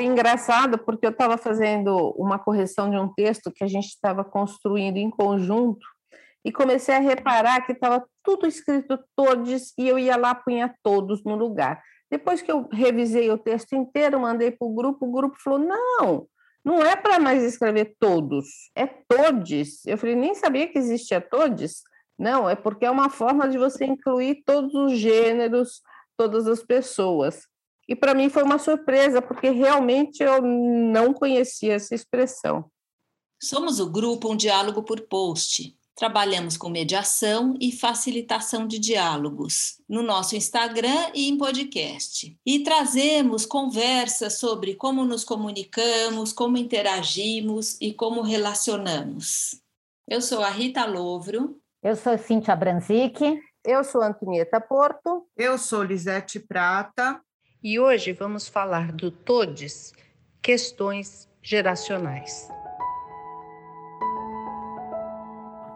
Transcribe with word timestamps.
Engraçado 0.00 0.78
porque 0.78 1.06
eu 1.06 1.10
estava 1.10 1.36
fazendo 1.36 2.14
uma 2.16 2.38
correção 2.38 2.90
de 2.90 2.96
um 2.96 3.12
texto 3.12 3.52
que 3.52 3.62
a 3.62 3.68
gente 3.68 3.88
estava 3.88 4.24
construindo 4.24 4.96
em 4.96 5.10
conjunto 5.10 5.86
e 6.44 6.50
comecei 6.50 6.94
a 6.94 7.00
reparar 7.00 7.66
que 7.66 7.72
estava 7.72 8.04
tudo 8.22 8.46
escrito 8.46 8.98
todos 9.14 9.72
e 9.78 9.88
eu 9.88 9.98
ia 9.98 10.16
lá 10.16 10.34
punha 10.34 10.74
todos 10.82 11.22
no 11.24 11.36
lugar. 11.36 11.82
Depois 12.10 12.42
que 12.42 12.50
eu 12.50 12.68
revisei 12.72 13.30
o 13.30 13.38
texto 13.38 13.74
inteiro, 13.74 14.18
mandei 14.18 14.50
para 14.50 14.66
o 14.66 14.74
grupo, 14.74 15.06
o 15.06 15.12
grupo 15.12 15.36
falou: 15.42 15.58
não, 15.58 16.26
não 16.64 16.82
é 16.82 16.96
para 16.96 17.20
mais 17.20 17.42
escrever 17.42 17.94
todos, 17.98 18.70
é 18.74 18.86
todes. 18.86 19.86
Eu 19.86 19.96
falei, 19.96 20.16
nem 20.16 20.34
sabia 20.34 20.66
que 20.66 20.78
existia 20.78 21.20
todes. 21.20 21.82
Não, 22.18 22.48
é 22.48 22.54
porque 22.54 22.84
é 22.84 22.90
uma 22.90 23.08
forma 23.08 23.48
de 23.48 23.56
você 23.56 23.84
incluir 23.84 24.42
todos 24.44 24.74
os 24.74 24.98
gêneros, 24.98 25.80
todas 26.16 26.46
as 26.46 26.62
pessoas. 26.62 27.49
E 27.90 27.96
para 27.96 28.14
mim 28.14 28.28
foi 28.28 28.44
uma 28.44 28.56
surpresa, 28.56 29.20
porque 29.20 29.50
realmente 29.50 30.22
eu 30.22 30.40
não 30.40 31.12
conhecia 31.12 31.74
essa 31.74 31.92
expressão. 31.92 32.70
Somos 33.42 33.80
o 33.80 33.90
grupo 33.90 34.30
Um 34.30 34.36
Diálogo 34.36 34.84
por 34.84 35.00
Post. 35.08 35.76
Trabalhamos 35.96 36.56
com 36.56 36.68
mediação 36.68 37.56
e 37.60 37.72
facilitação 37.72 38.64
de 38.64 38.78
diálogos 38.78 39.82
no 39.88 40.04
nosso 40.04 40.36
Instagram 40.36 41.10
e 41.12 41.28
em 41.28 41.36
podcast. 41.36 42.38
E 42.46 42.62
trazemos 42.62 43.44
conversas 43.44 44.38
sobre 44.38 44.76
como 44.76 45.04
nos 45.04 45.24
comunicamos, 45.24 46.32
como 46.32 46.56
interagimos 46.56 47.76
e 47.80 47.92
como 47.92 48.22
relacionamos. 48.22 49.60
Eu 50.06 50.22
sou 50.22 50.44
a 50.44 50.50
Rita 50.50 50.84
Louvro. 50.86 51.60
Eu 51.82 51.96
sou 51.96 52.16
Cíntia 52.16 52.54
Branzic. 52.54 53.20
Eu 53.64 53.82
sou 53.82 54.00
Antonieta 54.00 54.60
Porto. 54.60 55.26
Eu 55.36 55.58
sou 55.58 55.82
Lisete 55.82 56.38
Prata. 56.38 57.20
E 57.62 57.78
hoje 57.78 58.14
vamos 58.14 58.48
falar 58.48 58.90
do 58.90 59.10
TODES, 59.10 59.92
questões 60.40 61.28
geracionais. 61.42 62.48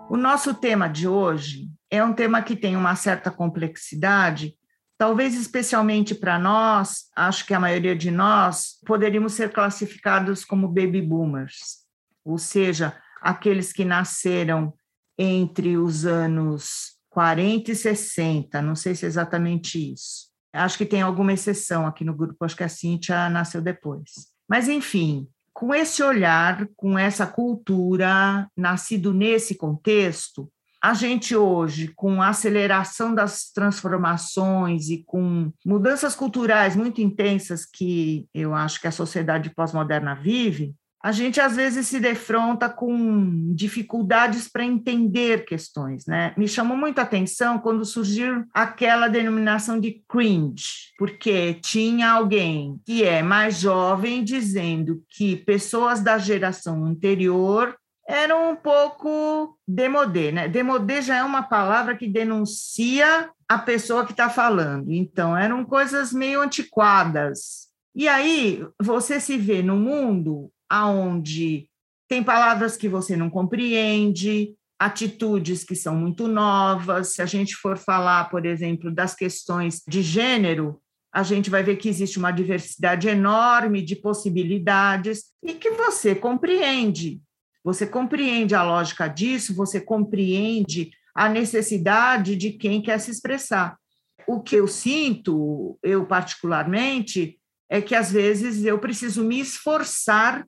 O 0.09 0.17
nosso 0.17 0.55
tema 0.55 0.89
de 0.89 1.07
hoje 1.07 1.69
é 1.91 2.03
um 2.03 2.15
tema 2.15 2.41
que 2.41 2.57
tem 2.57 2.75
uma 2.75 2.97
certa 2.97 3.31
complexidade, 3.31 4.57
talvez 4.97 5.35
especialmente 5.35 6.15
para 6.15 6.39
nós, 6.39 7.11
acho 7.15 7.45
que 7.45 7.53
a 7.53 7.61
maioria 7.61 7.95
de 7.95 8.11
nós 8.11 8.81
poderíamos 8.87 9.35
ser 9.35 9.53
classificados 9.53 10.43
como 10.43 10.69
baby 10.69 11.03
boomers, 11.03 11.85
ou 12.25 12.39
seja, 12.39 12.99
aqueles 13.21 13.75
que 13.75 13.85
nasceram 13.85 14.73
entre 15.19 15.77
os 15.77 16.07
anos 16.07 16.97
40 17.11 17.73
e 17.73 17.77
60, 17.77 18.63
não 18.63 18.75
sei 18.75 18.95
se 18.95 19.05
é 19.05 19.09
exatamente 19.09 19.93
isso. 19.93 20.34
Acho 20.55 20.79
que 20.79 20.87
tem 20.87 21.03
alguma 21.03 21.33
exceção 21.33 21.87
aqui 21.87 22.05
no 22.05 22.15
grupo, 22.15 22.45
acho 22.45 22.57
que 22.57 22.65
a 22.65 22.69
Cíntia 22.69 23.29
nasceu 23.29 23.61
depois. 23.61 24.11
Mas, 24.49 24.69
enfim, 24.69 25.27
com 25.53 25.75
esse 25.75 26.03
olhar, 26.03 26.69
com 26.77 26.99
essa 26.99 27.27
cultura, 27.27 28.49
nascido 28.57 29.13
nesse 29.13 29.55
contexto, 29.57 30.51
a 30.83 30.93
gente 30.93 31.35
hoje, 31.35 31.89
com 31.97 32.21
a 32.21 32.29
aceleração 32.29 33.15
das 33.15 33.51
transformações 33.51 34.91
e 34.91 35.03
com 35.03 35.51
mudanças 35.65 36.15
culturais 36.15 36.77
muito 36.77 37.01
intensas 37.01 37.65
que 37.65 38.29
eu 38.35 38.55
acho 38.55 38.81
que 38.81 38.87
a 38.87 38.93
sociedade 38.93 39.49
pós-moderna 39.49 40.15
vive, 40.15 40.75
a 41.05 41.13
gente 41.13 41.39
às 41.39 41.55
vezes 41.55 41.87
se 41.87 42.01
defronta 42.01 42.67
com 42.67 43.53
dificuldades 43.55 44.49
para 44.49 44.65
entender 44.65 45.45
questões, 45.45 46.07
né? 46.07 46.33
Me 46.35 46.49
chamou 46.49 46.79
muito 46.79 46.99
a 46.99 47.03
atenção 47.03 47.59
quando 47.59 47.85
surgiu 47.85 48.47
aquela 48.55 49.07
denominação 49.07 49.79
de 49.79 50.03
cringe, 50.09 50.95
porque 50.97 51.61
tinha 51.61 52.11
alguém 52.11 52.81
que 52.87 53.05
é 53.05 53.23
mais 53.23 53.61
jovem 53.61 54.25
dizendo 54.25 55.05
que 55.11 55.37
pessoas 55.37 56.01
da 56.01 56.17
geração 56.17 56.87
anterior 56.87 57.77
eram 58.09 58.53
um 58.53 58.57
pouco 58.57 59.59
demodê, 59.69 60.33
né? 60.33 60.49
Demodê 60.49 61.03
já 61.03 61.19
é 61.19 61.23
uma 61.23 61.43
palavra 61.43 61.95
que 61.95 62.09
denuncia 62.09 63.29
a 63.47 63.59
pessoa 63.59 64.07
que 64.07 64.13
está 64.13 64.31
falando. 64.31 64.91
Então, 64.91 65.37
eram 65.37 65.67
coisas 65.67 66.15
meio 66.15 66.41
antiquadas. 66.41 67.69
E 67.95 68.09
aí, 68.09 68.67
você 68.83 69.21
se 69.21 69.37
vê 69.37 69.63
no 69.63 69.77
mundo 69.77 70.51
aonde 70.75 71.69
tem 72.09 72.23
palavras 72.23 72.77
que 72.77 72.89
você 72.89 73.17
não 73.17 73.31
compreende, 73.31 74.55
atitudes 74.79 75.63
que 75.63 75.77
são 75.77 75.95
muito 75.95 76.27
novas. 76.27 77.15
Se 77.15 77.23
a 77.23 77.27
gente 77.27 77.55
for 77.55 77.79
falar, 77.79 78.29
por 78.29 78.45
exemplo, 78.45 78.91
das 78.91 79.15
questões 79.15 79.83
de 79.87 80.03
gênero, 80.03 80.81
a 81.13 81.23
gente 81.23 81.49
vai 81.49 81.63
ver 81.63 81.77
que 81.77 81.89
existe 81.89 82.19
uma 82.19 82.33
diversidade 82.33 83.09
enorme 83.09 83.83
de 83.83 83.95
possibilidades 83.95 85.27
e 85.43 85.55
que 85.55 85.71
você 85.71 86.13
compreende. 86.13 87.21
Você 87.63 87.87
compreende 87.87 88.55
a 88.55 88.65
lógica 88.65 89.07
disso, 89.07 89.55
você 89.55 89.81
compreende 89.81 90.91
a 91.15 91.29
necessidade 91.29 92.35
de 92.35 92.51
quem 92.51 92.83
quer 92.83 92.99
se 92.99 93.13
expressar. 93.13 93.79
O 94.27 94.41
que 94.41 94.57
eu 94.57 94.67
sinto, 94.67 95.79
eu 95.83 96.05
particularmente, 96.05 97.39
é 97.71 97.81
que 97.81 97.95
às 97.95 98.11
vezes 98.11 98.65
eu 98.65 98.79
preciso 98.79 99.23
me 99.23 99.39
esforçar 99.39 100.45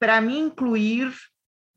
para 0.00 0.20
me 0.20 0.36
incluir, 0.38 1.12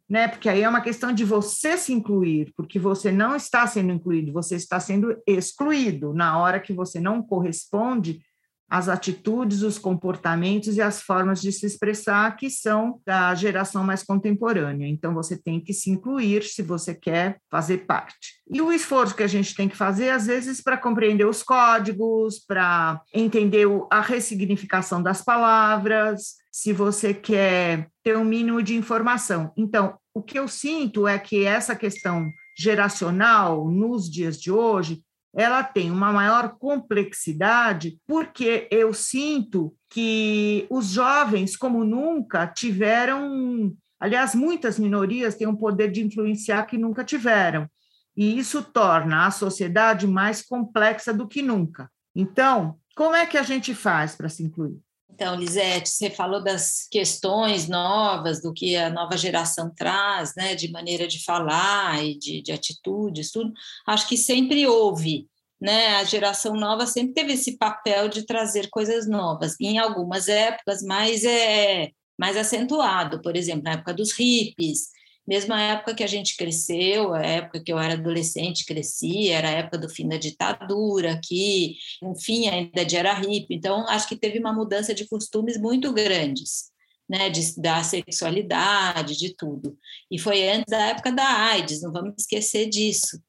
né? 0.10 0.28
Porque 0.30 0.48
aí 0.48 0.62
é 0.62 0.70
uma 0.70 0.82
questão 0.82 1.12
de 1.12 1.26
você 1.26 1.78
se 1.78 1.92
incluir, 1.92 2.54
porque 2.56 2.80
você 2.80 3.12
não 3.12 3.36
está 3.36 3.68
sendo 3.68 3.92
incluído, 3.92 4.32
você 4.32 4.56
está 4.56 4.80
sendo 4.80 5.16
excluído 5.28 6.14
na 6.14 6.40
hora 6.40 6.60
que 6.60 6.74
você 6.74 7.00
não 7.00 7.22
corresponde 7.22 8.22
às 8.70 8.90
atitudes, 8.90 9.62
os 9.62 9.78
comportamentos 9.78 10.76
e 10.76 10.82
as 10.82 11.02
formas 11.02 11.42
de 11.42 11.52
se 11.52 11.66
expressar 11.66 12.36
que 12.36 12.50
são 12.50 13.00
da 13.06 13.34
geração 13.36 13.84
mais 13.84 14.04
contemporânea. 14.04 14.88
Então 14.88 15.14
você 15.14 15.38
tem 15.38 15.60
que 15.60 15.74
se 15.74 15.90
incluir 15.90 16.44
se 16.44 16.62
você 16.62 16.96
quer 16.96 17.38
fazer 17.52 17.86
parte. 17.86 18.42
E 18.52 18.62
o 18.62 18.72
esforço 18.72 19.16
que 19.16 19.24
a 19.24 19.28
gente 19.28 19.56
tem 19.56 19.70
que 19.70 19.78
fazer 19.78 20.10
às 20.10 20.28
vezes 20.28 20.62
para 20.62 20.78
compreender 20.78 21.26
os 21.26 21.44
códigos, 21.44 22.40
para 22.40 23.02
entender 23.14 23.68
a 23.90 24.02
ressignificação 24.02 25.02
das 25.02 25.22
palavras, 25.22 26.36
se 26.52 26.72
você 26.74 27.14
quer 27.14 27.88
ter 28.04 28.18
um 28.18 28.26
mínimo 28.26 28.62
de 28.62 28.76
informação. 28.76 29.52
Então, 29.58 29.98
o 30.14 30.22
que 30.22 30.38
eu 30.38 30.48
sinto 30.48 31.08
é 31.08 31.18
que 31.18 31.46
essa 31.46 31.76
questão 31.76 32.30
geracional 32.58 33.68
nos 33.68 34.10
dias 34.10 34.40
de 34.40 34.52
hoje, 34.52 35.02
ela 35.36 35.64
tem 35.64 35.90
uma 35.90 36.12
maior 36.12 36.58
complexidade, 36.58 38.00
porque 38.06 38.68
eu 38.70 38.94
sinto 38.94 39.76
que 39.90 40.68
os 40.70 40.88
jovens, 40.88 41.58
como 41.58 41.84
nunca, 41.84 42.46
tiveram, 42.46 43.76
aliás, 44.00 44.36
muitas 44.36 44.78
minorias 44.78 45.36
têm 45.36 45.48
um 45.48 45.56
poder 45.56 45.92
de 45.92 46.04
influenciar 46.04 46.64
que 46.66 46.78
nunca 46.78 47.04
tiveram. 47.04 47.68
E 48.16 48.38
isso 48.38 48.62
torna 48.62 49.26
a 49.26 49.32
sociedade 49.32 50.06
mais 50.06 50.44
complexa 50.44 51.12
do 51.12 51.28
que 51.28 51.42
nunca. 51.42 51.90
Então, 52.16 52.78
como 52.96 53.16
é 53.16 53.26
que 53.26 53.38
a 53.38 53.44
gente 53.44 53.74
faz 53.74 54.16
para 54.16 54.30
se 54.30 54.44
incluir? 54.44 54.80
Então, 55.16 55.36
Lisete, 55.36 55.90
você 55.90 56.10
falou 56.10 56.44
das 56.44 56.88
questões 56.90 57.68
novas, 57.70 58.42
do 58.42 58.52
que 58.52 58.76
a 58.76 58.90
nova 58.90 59.16
geração 59.16 59.70
traz, 59.70 60.34
né, 60.36 60.56
de 60.56 60.72
maneira 60.72 61.08
de 61.08 61.24
falar 61.24 62.04
e 62.04 62.18
de, 62.18 62.42
de 62.42 62.52
atitudes, 62.52 63.32
tudo. 63.32 63.54
Acho 63.86 64.08
que 64.08 64.18
sempre 64.18 64.66
houve, 64.66 65.28
né, 65.62 65.98
a 65.98 66.04
geração 66.04 66.56
nova 66.56 66.88
sempre 66.88 67.14
teve 67.14 67.34
esse 67.34 67.60
papel 67.60 68.10
de 68.10 68.26
trazer 68.26 68.70
coisas 68.72 69.08
novas, 69.08 69.56
em 69.62 69.78
algumas 69.78 70.28
épocas 70.28 70.82
mais, 70.82 71.24
é, 71.24 71.92
mais 72.18 72.36
acentuado, 72.36 73.22
por 73.22 73.36
exemplo, 73.36 73.64
na 73.66 73.74
época 73.74 73.94
dos 73.94 74.14
hippies, 74.14 74.88
mesmo 75.28 75.54
a 75.54 75.62
época 75.62 75.96
que 75.96 76.04
a 76.04 76.08
gente 76.08 76.36
cresceu, 76.36 77.14
a 77.14 77.22
época 77.22 77.62
que 77.62 77.72
eu 77.72 77.80
era 77.80 77.94
adolescente, 77.94 78.66
cresci, 78.66 79.30
era 79.30 79.48
a 79.48 79.52
época 79.52 79.78
do 79.78 79.90
fim 79.90 80.08
da 80.08 80.18
ditadura, 80.18 81.20
que, 81.24 81.78
enfim, 82.02 82.48
ainda 82.50 82.82
era 82.82 83.14
hippie. 83.14 83.56
Então, 83.56 83.88
acho 83.88 84.08
que 84.08 84.18
teve 84.18 84.40
uma 84.40 84.54
mudança 84.54 84.94
de 84.94 85.08
costumes 85.08 85.58
muito 85.58 85.94
grandes, 85.94 86.72
né, 87.10 87.30
de, 87.30 87.60
da 87.60 87.82
sexualidade, 87.84 89.18
de 89.18 89.34
tudo. 89.36 89.78
E 90.12 90.20
foi 90.20 90.50
antes 90.50 90.70
da 90.70 90.88
época 90.88 91.12
da 91.12 91.26
AIDS, 91.26 91.82
não 91.82 91.92
vamos 91.92 92.16
esquecer 92.18 92.68
disso. 92.68 93.22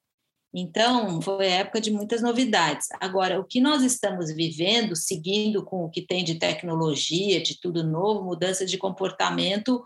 Então, 0.56 1.20
foi 1.20 1.48
a 1.48 1.56
época 1.56 1.80
de 1.80 1.90
muitas 1.90 2.22
novidades. 2.22 2.86
Agora, 3.00 3.40
o 3.40 3.44
que 3.44 3.60
nós 3.60 3.82
estamos 3.82 4.32
vivendo, 4.32 4.94
seguindo 4.94 5.64
com 5.64 5.84
o 5.84 5.90
que 5.90 6.00
tem 6.00 6.22
de 6.22 6.36
tecnologia, 6.36 7.42
de 7.42 7.60
tudo 7.60 7.82
novo, 7.82 8.24
mudança 8.24 8.64
de 8.64 8.78
comportamento, 8.78 9.82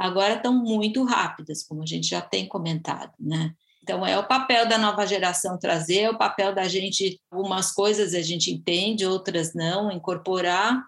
agora 0.00 0.34
estão 0.34 0.54
muito 0.54 1.04
rápidas, 1.04 1.62
como 1.62 1.82
a 1.82 1.86
gente 1.86 2.08
já 2.08 2.22
tem 2.22 2.48
comentado, 2.48 3.12
né? 3.20 3.52
Então, 3.82 4.06
é 4.06 4.18
o 4.18 4.26
papel 4.26 4.66
da 4.66 4.78
nova 4.78 5.06
geração 5.06 5.58
trazer, 5.58 6.00
é 6.00 6.10
o 6.10 6.16
papel 6.16 6.54
da 6.54 6.66
gente, 6.66 7.20
algumas 7.30 7.70
coisas 7.70 8.14
a 8.14 8.22
gente 8.22 8.50
entende, 8.50 9.06
outras 9.06 9.52
não, 9.54 9.92
incorporar. 9.92 10.82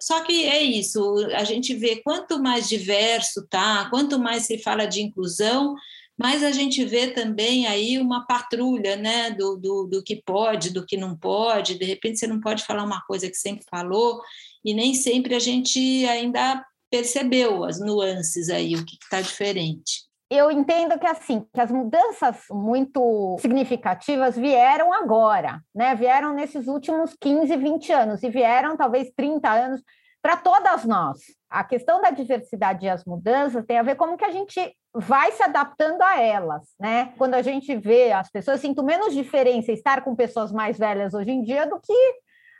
Só 0.00 0.20
que 0.24 0.44
é 0.44 0.62
isso, 0.62 1.00
a 1.34 1.44
gente 1.44 1.74
vê 1.74 2.02
quanto 2.02 2.42
mais 2.42 2.68
diverso 2.68 3.46
tá, 3.48 3.88
quanto 3.88 4.18
mais 4.18 4.46
se 4.46 4.58
fala 4.58 4.84
de 4.84 5.00
inclusão, 5.00 5.74
mas 6.18 6.42
a 6.42 6.50
gente 6.50 6.84
vê 6.84 7.08
também 7.08 7.66
aí 7.66 7.98
uma 7.98 8.26
patrulha 8.26 8.96
né, 8.96 9.30
do, 9.30 9.56
do, 9.56 9.86
do 9.86 10.02
que 10.02 10.16
pode, 10.16 10.70
do 10.70 10.84
que 10.84 10.96
não 10.96 11.16
pode, 11.16 11.78
de 11.78 11.84
repente 11.84 12.18
você 12.18 12.26
não 12.26 12.40
pode 12.40 12.64
falar 12.64 12.84
uma 12.84 13.02
coisa 13.02 13.28
que 13.28 13.36
sempre 13.36 13.64
falou, 13.70 14.20
e 14.64 14.74
nem 14.74 14.94
sempre 14.94 15.34
a 15.34 15.38
gente 15.38 15.78
ainda 16.06 16.64
percebeu 16.90 17.64
as 17.64 17.80
nuances 17.80 18.48
aí, 18.48 18.74
o 18.74 18.84
que 18.84 18.96
está 19.02 19.20
diferente. 19.20 20.06
Eu 20.28 20.50
entendo 20.50 20.98
que 20.98 21.06
assim, 21.06 21.46
que 21.54 21.60
as 21.60 21.70
mudanças 21.70 22.36
muito 22.50 23.36
significativas 23.40 24.36
vieram 24.36 24.92
agora, 24.92 25.60
né? 25.72 25.94
Vieram 25.94 26.34
nesses 26.34 26.66
últimos 26.66 27.14
15, 27.20 27.56
20 27.56 27.92
anos 27.92 28.22
e 28.24 28.28
vieram 28.28 28.76
talvez 28.76 29.12
30 29.16 29.48
anos 29.48 29.82
para 30.20 30.36
todas 30.36 30.84
nós. 30.84 31.20
A 31.48 31.62
questão 31.62 32.02
da 32.02 32.10
diversidade 32.10 32.84
e 32.84 32.88
as 32.88 33.04
mudanças 33.04 33.64
tem 33.64 33.78
a 33.78 33.84
ver 33.84 33.94
como 33.94 34.16
que 34.16 34.24
a 34.24 34.32
gente 34.32 34.60
vai 34.92 35.30
se 35.30 35.42
adaptando 35.44 36.02
a 36.02 36.20
elas, 36.20 36.74
né? 36.80 37.12
Quando 37.16 37.34
a 37.34 37.42
gente 37.42 37.76
vê 37.76 38.10
as 38.10 38.28
pessoas, 38.28 38.60
sinto 38.60 38.82
menos 38.82 39.14
diferença 39.14 39.70
estar 39.70 40.02
com 40.02 40.16
pessoas 40.16 40.50
mais 40.50 40.76
velhas 40.76 41.14
hoje 41.14 41.30
em 41.30 41.42
dia 41.42 41.66
do 41.66 41.78
que 41.78 42.14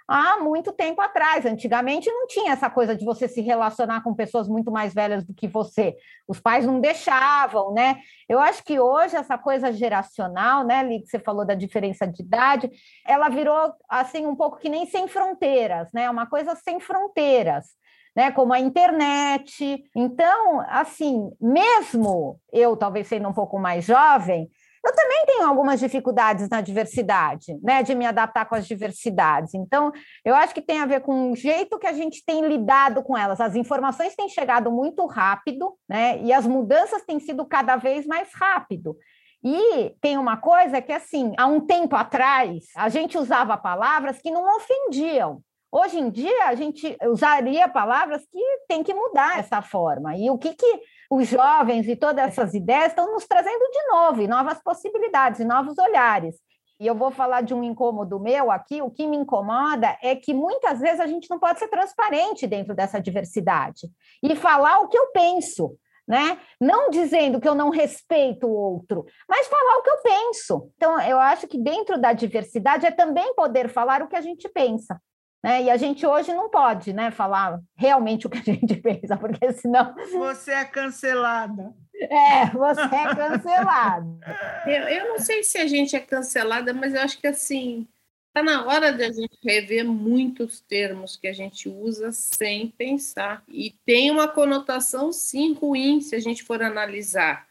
há 0.08 0.38
muito 0.38 0.72
tempo 0.72 1.00
atrás. 1.00 1.44
Antigamente 1.44 2.10
não 2.10 2.26
tinha 2.26 2.52
essa 2.52 2.70
coisa 2.70 2.94
de 2.94 3.04
você 3.04 3.28
se 3.28 3.40
relacionar 3.40 4.02
com 4.02 4.14
pessoas 4.14 4.48
muito 4.48 4.70
mais 4.70 4.94
velhas 4.94 5.24
do 5.24 5.34
que 5.34 5.48
você. 5.48 5.96
Os 6.28 6.40
pais 6.40 6.64
não 6.64 6.80
deixavam, 6.80 7.72
né? 7.72 7.98
Eu 8.28 8.38
acho 8.38 8.62
que 8.64 8.78
hoje 8.78 9.16
essa 9.16 9.36
coisa 9.36 9.72
geracional, 9.72 10.64
né, 10.64 10.82
Li, 10.82 11.00
que 11.00 11.08
você 11.08 11.18
falou 11.18 11.44
da 11.44 11.54
diferença 11.54 12.06
de 12.06 12.22
idade, 12.22 12.70
ela 13.04 13.28
virou 13.28 13.72
assim 13.88 14.26
um 14.26 14.36
pouco 14.36 14.58
que 14.58 14.68
nem 14.68 14.86
sem 14.86 15.08
fronteiras, 15.08 15.88
né? 15.92 16.08
Uma 16.08 16.26
coisa 16.26 16.54
sem 16.54 16.80
fronteiras. 16.80 17.66
Né, 18.14 18.30
como 18.32 18.54
a 18.54 18.58
internet. 18.58 19.84
Então, 19.94 20.62
assim, 20.70 21.30
mesmo 21.38 22.40
eu, 22.50 22.74
talvez 22.74 23.08
sendo 23.08 23.28
um 23.28 23.32
pouco 23.34 23.58
mais 23.58 23.84
jovem, 23.84 24.48
eu 24.86 24.94
também 24.94 25.26
tenho 25.26 25.46
algumas 25.46 25.80
dificuldades 25.80 26.48
na 26.48 26.60
diversidade, 26.60 27.58
né, 27.62 27.82
de 27.82 27.94
me 27.94 28.06
adaptar 28.06 28.44
com 28.46 28.54
as 28.54 28.66
diversidades. 28.66 29.54
Então, 29.54 29.92
eu 30.24 30.34
acho 30.34 30.54
que 30.54 30.62
tem 30.62 30.80
a 30.80 30.86
ver 30.86 31.00
com 31.00 31.32
o 31.32 31.36
jeito 31.36 31.78
que 31.78 31.86
a 31.86 31.92
gente 31.92 32.24
tem 32.24 32.46
lidado 32.46 33.02
com 33.02 33.16
elas. 33.16 33.40
As 33.40 33.54
informações 33.54 34.14
têm 34.14 34.28
chegado 34.28 34.70
muito 34.70 35.04
rápido, 35.06 35.76
né, 35.88 36.20
e 36.22 36.32
as 36.32 36.46
mudanças 36.46 37.02
têm 37.04 37.18
sido 37.18 37.44
cada 37.44 37.76
vez 37.76 38.06
mais 38.06 38.28
rápido. 38.34 38.96
E 39.44 39.94
tem 40.00 40.18
uma 40.18 40.36
coisa 40.36 40.80
que, 40.80 40.92
assim, 40.92 41.32
há 41.36 41.46
um 41.46 41.60
tempo 41.60 41.94
atrás, 41.94 42.64
a 42.76 42.88
gente 42.88 43.16
usava 43.18 43.56
palavras 43.56 44.18
que 44.20 44.30
não 44.30 44.56
ofendiam. 44.56 45.40
Hoje 45.70 45.98
em 45.98 46.10
dia, 46.10 46.46
a 46.46 46.54
gente 46.54 46.96
usaria 47.04 47.68
palavras 47.68 48.22
que 48.30 48.40
tem 48.68 48.82
que 48.82 48.94
mudar 48.94 49.38
essa 49.38 49.60
forma. 49.60 50.16
E 50.16 50.30
o 50.30 50.38
que, 50.38 50.54
que 50.54 50.80
os 51.10 51.28
jovens 51.28 51.88
e 51.88 51.96
todas 51.96 52.26
essas 52.26 52.54
ideias 52.54 52.88
estão 52.88 53.12
nos 53.12 53.26
trazendo 53.26 53.70
de 53.70 53.88
novo, 53.88 54.22
e 54.22 54.28
novas 54.28 54.62
possibilidades, 54.62 55.40
e 55.40 55.44
novos 55.44 55.78
olhares. 55.78 56.36
E 56.78 56.86
eu 56.86 56.94
vou 56.94 57.10
falar 57.10 57.40
de 57.40 57.54
um 57.54 57.62
incômodo 57.62 58.20
meu 58.20 58.50
aqui. 58.50 58.82
O 58.82 58.90
que 58.90 59.06
me 59.06 59.16
incomoda 59.16 59.96
é 60.02 60.14
que 60.14 60.34
muitas 60.34 60.78
vezes 60.78 61.00
a 61.00 61.06
gente 61.06 61.28
não 61.30 61.38
pode 61.38 61.58
ser 61.58 61.68
transparente 61.68 62.46
dentro 62.46 62.74
dessa 62.74 63.00
diversidade 63.00 63.88
e 64.22 64.36
falar 64.36 64.80
o 64.80 64.88
que 64.88 64.98
eu 64.98 65.06
penso, 65.06 65.74
né? 66.06 66.38
Não 66.60 66.90
dizendo 66.90 67.40
que 67.40 67.48
eu 67.48 67.54
não 67.54 67.70
respeito 67.70 68.46
o 68.46 68.52
outro, 68.52 69.06
mas 69.28 69.46
falar 69.46 69.78
o 69.78 69.82
que 69.82 69.90
eu 69.90 70.02
penso. 70.02 70.70
Então, 70.76 71.00
eu 71.00 71.18
acho 71.18 71.48
que 71.48 71.58
dentro 71.58 71.98
da 71.98 72.12
diversidade 72.12 72.84
é 72.84 72.90
também 72.90 73.34
poder 73.34 73.68
falar 73.70 74.02
o 74.02 74.08
que 74.08 74.16
a 74.16 74.20
gente 74.20 74.46
pensa. 74.48 75.00
Né? 75.46 75.62
E 75.62 75.70
a 75.70 75.76
gente 75.76 76.04
hoje 76.04 76.34
não 76.34 76.50
pode 76.50 76.92
né, 76.92 77.12
falar 77.12 77.62
realmente 77.76 78.26
o 78.26 78.30
que 78.30 78.38
a 78.38 78.42
gente 78.42 78.74
pensa, 78.82 79.16
porque 79.16 79.52
senão. 79.52 79.94
Você 80.10 80.50
é 80.50 80.64
cancelada. 80.64 81.72
É, 81.94 82.46
você 82.46 82.80
é 82.80 83.14
cancelada. 83.14 84.08
eu, 84.66 84.88
eu 84.88 85.08
não 85.10 85.20
sei 85.20 85.44
se 85.44 85.56
a 85.58 85.66
gente 85.68 85.94
é 85.94 86.00
cancelada, 86.00 86.74
mas 86.74 86.92
eu 86.92 87.00
acho 87.00 87.18
que 87.18 87.28
assim. 87.28 87.86
Está 88.28 88.42
na 88.42 88.66
hora 88.66 88.92
de 88.92 89.02
a 89.02 89.10
gente 89.10 89.38
rever 89.42 89.82
muitos 89.82 90.60
termos 90.60 91.16
que 91.16 91.26
a 91.26 91.32
gente 91.32 91.70
usa 91.70 92.12
sem 92.12 92.68
pensar. 92.68 93.42
E 93.48 93.70
tem 93.86 94.10
uma 94.10 94.28
conotação, 94.28 95.10
sim, 95.10 95.54
ruim 95.54 96.02
se 96.02 96.14
a 96.14 96.20
gente 96.20 96.42
for 96.42 96.60
analisar. 96.60 97.46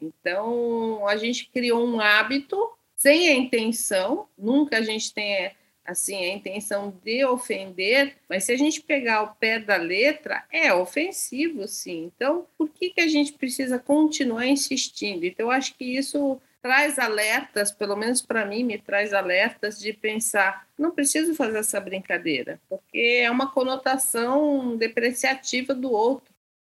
Então, 0.00 1.06
a 1.06 1.16
gente 1.18 1.50
criou 1.52 1.86
um 1.86 2.00
hábito 2.00 2.56
sem 2.96 3.28
a 3.28 3.34
intenção, 3.34 4.28
nunca 4.38 4.78
a 4.78 4.82
gente 4.82 5.12
tem 5.12 5.52
assim, 5.84 6.24
a 6.24 6.34
intenção 6.34 6.96
de 7.04 7.24
ofender, 7.24 8.16
mas 8.28 8.44
se 8.44 8.52
a 8.52 8.56
gente 8.56 8.82
pegar 8.82 9.22
o 9.22 9.34
pé 9.34 9.58
da 9.58 9.76
letra, 9.76 10.44
é 10.52 10.72
ofensivo, 10.72 11.66
sim. 11.66 12.10
Então, 12.14 12.46
por 12.56 12.68
que, 12.68 12.90
que 12.90 13.00
a 13.00 13.08
gente 13.08 13.32
precisa 13.32 13.78
continuar 13.78 14.46
insistindo? 14.46 15.24
Então, 15.24 15.46
eu 15.46 15.50
acho 15.50 15.74
que 15.74 15.84
isso 15.84 16.40
traz 16.62 16.98
alertas, 16.98 17.72
pelo 17.72 17.96
menos 17.96 18.20
para 18.20 18.44
mim, 18.44 18.62
me 18.62 18.78
traz 18.78 19.12
alertas 19.12 19.78
de 19.78 19.92
pensar: 19.92 20.66
não 20.78 20.90
preciso 20.90 21.34
fazer 21.34 21.58
essa 21.58 21.80
brincadeira, 21.80 22.60
porque 22.68 23.22
é 23.22 23.30
uma 23.30 23.50
conotação 23.50 24.76
depreciativa 24.76 25.74
do 25.74 25.90
outro. 25.90 26.32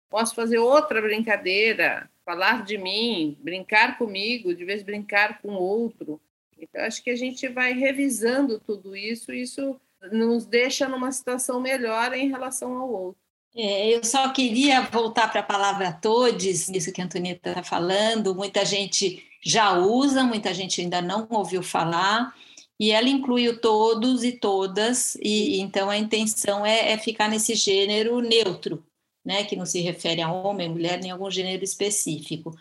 Posso 0.10 0.36
fazer 0.36 0.58
outra 0.58 1.02
brincadeira, 1.02 2.10
falar 2.24 2.64
de 2.64 2.78
mim, 2.78 3.38
brincar 3.42 3.98
comigo, 3.98 4.54
de 4.54 4.64
vez 4.64 4.84
brincar 4.84 5.42
com 5.42 5.54
outro. 5.54 6.22
Então, 6.60 6.82
acho 6.82 7.04
que 7.04 7.10
a 7.10 7.16
gente 7.16 7.48
vai 7.48 7.74
revisando 7.74 8.60
tudo 8.60 8.96
isso, 8.96 9.32
e 9.32 9.42
isso 9.42 9.80
nos 10.12 10.46
deixa 10.46 10.88
numa 10.88 11.12
situação 11.12 11.60
melhor 11.60 12.14
em 12.14 12.30
relação 12.30 12.78
ao 12.78 12.90
outro. 12.90 13.22
É, 13.56 13.90
eu 13.90 14.04
só 14.04 14.30
queria 14.30 14.82
voltar 14.82 15.32
para 15.32 15.40
a 15.40 15.44
palavra 15.44 15.92
todes, 15.92 16.70
isso 16.70 16.92
que 16.92 17.02
a 17.02 17.06
Antonieta 17.06 17.50
está 17.50 17.64
falando. 17.64 18.36
Muita 18.36 18.64
gente 18.64 19.24
já 19.44 19.74
usa, 19.80 20.24
muita 20.24 20.54
gente 20.54 20.82
ainda 20.82 21.02
não 21.02 21.28
ouviu 21.30 21.64
falar, 21.64 22.36
e 22.80 22.92
ela 22.92 23.10
inclui 23.10 23.48
o 23.50 23.60
todos 23.60 24.24
e 24.24 24.34
todas, 24.34 25.16
e 25.16 25.60
então 25.60 25.90
a 25.90 25.98
intenção 25.98 26.66
é, 26.66 26.92
é 26.92 26.98
ficar 26.98 27.28
nesse 27.28 27.56
gênero 27.56 28.20
neutro, 28.20 28.84
né, 29.26 29.44
que 29.44 29.56
não 29.56 29.66
se 29.66 29.82
refere 29.82 30.22
a 30.22 30.32
homem, 30.32 30.70
mulher, 30.70 31.00
nem 31.00 31.10
algum 31.10 31.30
gênero 31.32 31.64
específico. 31.64 32.56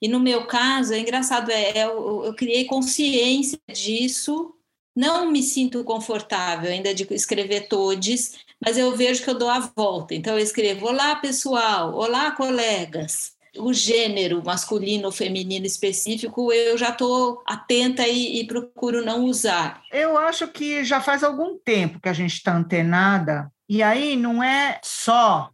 E 0.00 0.08
no 0.08 0.20
meu 0.20 0.46
caso, 0.46 0.94
é 0.94 0.98
engraçado, 0.98 1.50
é, 1.50 1.78
é 1.78 1.84
eu, 1.84 2.24
eu 2.24 2.34
criei 2.34 2.64
consciência 2.64 3.58
disso, 3.72 4.54
não 4.98 5.30
me 5.30 5.42
sinto 5.42 5.84
confortável 5.84 6.70
ainda 6.70 6.92
de 6.94 7.06
escrever 7.14 7.68
todes, 7.68 8.38
mas 8.60 8.76
eu 8.76 8.96
vejo 8.96 9.22
que 9.22 9.30
eu 9.30 9.38
dou 9.38 9.48
a 9.48 9.60
volta. 9.60 10.14
Então 10.14 10.32
eu 10.34 10.40
escrevo: 10.40 10.86
Olá, 10.86 11.14
pessoal, 11.16 11.94
olá, 11.94 12.32
colegas. 12.32 13.36
O 13.56 13.72
gênero 13.72 14.42
masculino 14.44 15.06
ou 15.06 15.12
feminino 15.12 15.66
específico 15.66 16.52
eu 16.52 16.76
já 16.76 16.90
estou 16.90 17.42
atenta 17.46 18.06
e, 18.06 18.40
e, 18.40 18.46
procuro 18.46 19.04
não 19.04 19.24
usar. 19.24 19.82
Eu 19.90 20.18
acho 20.18 20.48
que 20.48 20.84
já 20.84 21.00
faz 21.00 21.24
algum 21.24 21.56
tempo 21.58 21.98
que 22.00 22.08
a 22.08 22.12
gente 22.12 22.34
está 22.34 22.56
antenada, 22.56 23.50
e 23.68 23.82
aí 23.82 24.16
não 24.16 24.42
é 24.42 24.80
só 24.82 25.50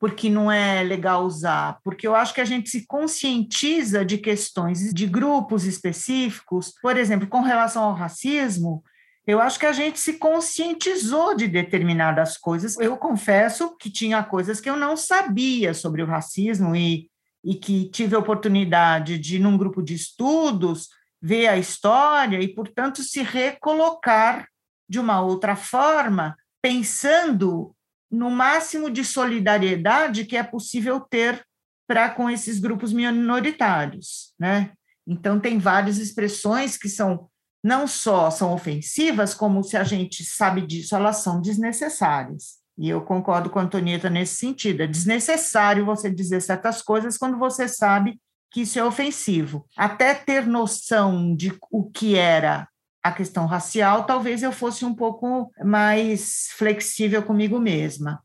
porque 0.00 0.30
não 0.30 0.50
é 0.50 0.82
legal 0.82 1.26
usar, 1.26 1.78
porque 1.84 2.08
eu 2.08 2.16
acho 2.16 2.32
que 2.32 2.40
a 2.40 2.44
gente 2.44 2.70
se 2.70 2.86
conscientiza 2.86 4.02
de 4.02 4.16
questões 4.16 4.94
de 4.94 5.06
grupos 5.06 5.66
específicos, 5.66 6.72
por 6.80 6.96
exemplo, 6.96 7.28
com 7.28 7.42
relação 7.42 7.84
ao 7.84 7.92
racismo, 7.94 8.82
eu 9.26 9.42
acho 9.42 9.58
que 9.58 9.66
a 9.66 9.72
gente 9.72 10.00
se 10.00 10.14
conscientizou 10.14 11.36
de 11.36 11.46
determinadas 11.46 12.38
coisas. 12.38 12.78
Eu 12.78 12.96
confesso 12.96 13.76
que 13.76 13.90
tinha 13.90 14.24
coisas 14.24 14.58
que 14.58 14.70
eu 14.70 14.76
não 14.76 14.96
sabia 14.96 15.74
sobre 15.74 16.02
o 16.02 16.06
racismo 16.06 16.74
e, 16.74 17.08
e 17.44 17.54
que 17.54 17.90
tive 17.90 18.16
a 18.16 18.18
oportunidade 18.18 19.18
de, 19.18 19.38
num 19.38 19.58
grupo 19.58 19.82
de 19.82 19.94
estudos, 19.94 20.88
ver 21.20 21.48
a 21.48 21.58
história 21.58 22.40
e, 22.40 22.48
portanto, 22.48 23.02
se 23.02 23.22
recolocar 23.22 24.48
de 24.88 24.98
uma 24.98 25.20
outra 25.20 25.54
forma, 25.54 26.34
pensando 26.62 27.76
no 28.10 28.30
máximo 28.30 28.90
de 28.90 29.04
solidariedade 29.04 30.24
que 30.24 30.36
é 30.36 30.42
possível 30.42 31.00
ter 31.00 31.44
para 31.86 32.10
com 32.10 32.28
esses 32.28 32.58
grupos 32.58 32.92
minoritários, 32.92 34.32
né? 34.38 34.72
Então 35.06 35.40
tem 35.40 35.58
várias 35.58 35.98
expressões 35.98 36.76
que 36.76 36.88
são 36.88 37.28
não 37.62 37.86
só 37.86 38.30
são 38.30 38.54
ofensivas, 38.54 39.34
como 39.34 39.62
se 39.62 39.76
a 39.76 39.84
gente 39.84 40.24
sabe 40.24 40.62
disso, 40.62 40.94
elas 40.94 41.18
são 41.18 41.40
desnecessárias. 41.40 42.60
E 42.78 42.88
eu 42.88 43.02
concordo 43.02 43.50
com 43.50 43.58
a 43.58 43.62
Antonieta 43.62 44.08
nesse 44.08 44.36
sentido. 44.36 44.82
É 44.82 44.86
desnecessário 44.86 45.84
você 45.84 46.10
dizer 46.10 46.40
certas 46.40 46.80
coisas 46.80 47.18
quando 47.18 47.38
você 47.38 47.68
sabe 47.68 48.18
que 48.50 48.62
isso 48.62 48.78
é 48.78 48.84
ofensivo. 48.84 49.66
Até 49.76 50.14
ter 50.14 50.46
noção 50.46 51.36
de 51.36 51.52
o 51.70 51.90
que 51.90 52.16
era 52.16 52.66
a 53.02 53.12
questão 53.12 53.46
racial, 53.46 54.04
talvez 54.04 54.42
eu 54.42 54.52
fosse 54.52 54.84
um 54.84 54.94
pouco 54.94 55.50
mais 55.64 56.48
flexível 56.56 57.22
comigo 57.22 57.58
mesma. 57.58 58.22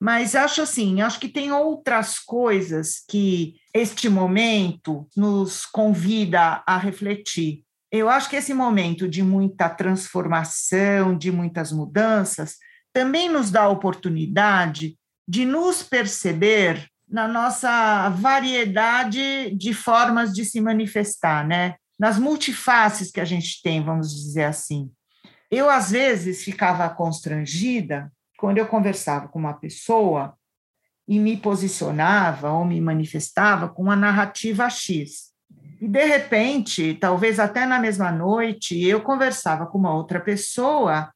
Mas 0.00 0.34
acho 0.34 0.60
assim, 0.62 1.00
acho 1.00 1.18
que 1.18 1.28
tem 1.28 1.52
outras 1.52 2.18
coisas 2.18 3.02
que 3.08 3.54
este 3.74 4.08
momento 4.08 5.08
nos 5.16 5.64
convida 5.64 6.62
a 6.66 6.76
refletir. 6.76 7.62
Eu 7.90 8.08
acho 8.08 8.28
que 8.28 8.36
esse 8.36 8.52
momento 8.52 9.08
de 9.08 9.22
muita 9.22 9.70
transformação, 9.70 11.16
de 11.16 11.32
muitas 11.32 11.72
mudanças, 11.72 12.56
também 12.92 13.28
nos 13.28 13.50
dá 13.50 13.62
a 13.62 13.68
oportunidade 13.68 14.98
de 15.26 15.44
nos 15.44 15.82
perceber 15.82 16.86
na 17.08 17.26
nossa 17.26 18.08
variedade 18.10 19.54
de 19.56 19.72
formas 19.72 20.32
de 20.32 20.44
se 20.44 20.60
manifestar, 20.60 21.46
né? 21.46 21.76
Nas 21.98 22.18
multifaces 22.18 23.10
que 23.10 23.20
a 23.20 23.24
gente 23.24 23.62
tem, 23.62 23.82
vamos 23.82 24.14
dizer 24.14 24.44
assim. 24.44 24.90
Eu, 25.50 25.70
às 25.70 25.90
vezes, 25.90 26.42
ficava 26.42 26.88
constrangida 26.90 28.12
quando 28.36 28.58
eu 28.58 28.66
conversava 28.66 29.28
com 29.28 29.38
uma 29.38 29.54
pessoa 29.54 30.34
e 31.08 31.18
me 31.18 31.36
posicionava 31.36 32.50
ou 32.50 32.64
me 32.64 32.80
manifestava 32.80 33.68
com 33.68 33.82
uma 33.82 33.96
narrativa 33.96 34.68
X. 34.68 35.32
E, 35.80 35.86
de 35.86 36.04
repente, 36.04 36.94
talvez 36.94 37.38
até 37.38 37.64
na 37.64 37.78
mesma 37.78 38.10
noite, 38.10 38.82
eu 38.82 39.00
conversava 39.00 39.66
com 39.66 39.78
uma 39.78 39.94
outra 39.94 40.20
pessoa 40.20 41.12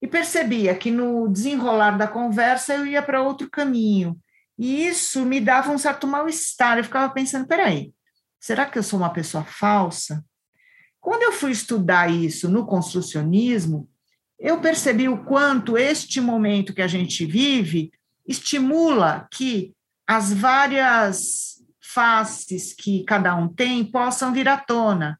e 0.00 0.06
percebia 0.06 0.74
que 0.74 0.90
no 0.90 1.28
desenrolar 1.28 1.96
da 1.96 2.06
conversa 2.06 2.74
eu 2.74 2.86
ia 2.86 3.02
para 3.02 3.22
outro 3.22 3.50
caminho. 3.50 4.18
E 4.58 4.86
isso 4.86 5.24
me 5.24 5.40
dava 5.40 5.70
um 5.72 5.78
certo 5.78 6.06
mal-estar. 6.06 6.78
Eu 6.78 6.84
ficava 6.84 7.12
pensando: 7.12 7.46
peraí, 7.46 7.92
será 8.42 8.66
que 8.66 8.76
eu 8.76 8.82
sou 8.82 8.98
uma 8.98 9.12
pessoa 9.12 9.44
falsa? 9.44 10.24
Quando 11.00 11.22
eu 11.22 11.32
fui 11.32 11.52
estudar 11.52 12.10
isso 12.10 12.48
no 12.48 12.66
construcionismo, 12.66 13.88
eu 14.38 14.60
percebi 14.60 15.08
o 15.08 15.24
quanto 15.24 15.78
este 15.78 16.20
momento 16.20 16.74
que 16.74 16.82
a 16.82 16.88
gente 16.88 17.24
vive 17.24 17.92
estimula 18.26 19.28
que 19.30 19.72
as 20.04 20.32
várias 20.32 21.62
faces 21.80 22.74
que 22.74 23.04
cada 23.04 23.36
um 23.36 23.46
tem 23.48 23.84
possam 23.84 24.32
vir 24.32 24.48
à 24.48 24.56
tona 24.56 25.16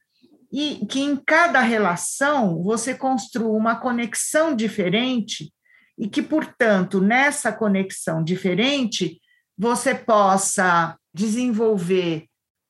e 0.53 0.85
que 0.87 1.01
em 1.01 1.15
cada 1.15 1.61
relação 1.61 2.61
você 2.61 2.93
construa 2.93 3.57
uma 3.57 3.77
conexão 3.77 4.55
diferente 4.55 5.53
e 5.97 6.09
que, 6.09 6.23
portanto, 6.23 7.01
nessa 7.01 7.53
conexão 7.53 8.23
diferente, 8.25 9.21
você 9.57 9.95
possa 9.95 10.97
desenvolver 11.15 12.27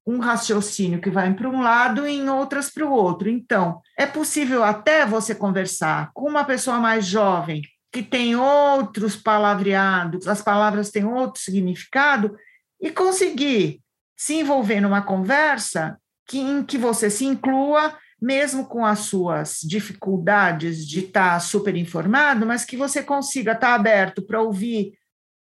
um 0.07 0.19
raciocínio 0.19 1.01
que 1.01 1.11
vai 1.11 1.33
para 1.33 1.49
um 1.49 1.63
lado 1.63 2.07
e 2.07 2.13
em 2.13 2.29
outras 2.29 2.71
para 2.71 2.85
o 2.85 2.91
outro. 2.91 3.29
Então, 3.29 3.81
é 3.97 4.07
possível 4.07 4.65
até 4.65 5.07
você 5.07 5.35
conversar 5.35 6.11
com 6.13 6.29
uma 6.29 6.45
pessoa 6.45 6.79
mais 6.79 7.07
jovem 7.07 7.63
que 7.93 8.03
tem 8.03 8.35
outros 8.35 9.15
palavreados, 9.15 10.27
as 10.27 10.41
palavras 10.41 10.91
têm 10.91 11.05
outro 11.05 11.41
significado, 11.41 12.35
e 12.81 12.91
conseguir 12.91 13.81
se 14.17 14.35
envolver 14.35 14.81
numa 14.81 15.03
conversa 15.03 15.99
que, 16.27 16.39
em 16.39 16.65
que 16.65 16.79
você 16.79 17.11
se 17.11 17.27
inclua, 17.27 17.97
mesmo 18.21 18.67
com 18.67 18.85
as 18.85 19.01
suas 19.01 19.59
dificuldades 19.63 20.87
de 20.87 21.01
estar 21.01 21.39
super 21.41 21.77
informado, 21.77 22.47
mas 22.47 22.65
que 22.65 22.77
você 22.77 23.03
consiga 23.03 23.53
estar 23.53 23.75
aberto 23.75 24.23
para 24.23 24.41
ouvir 24.41 24.93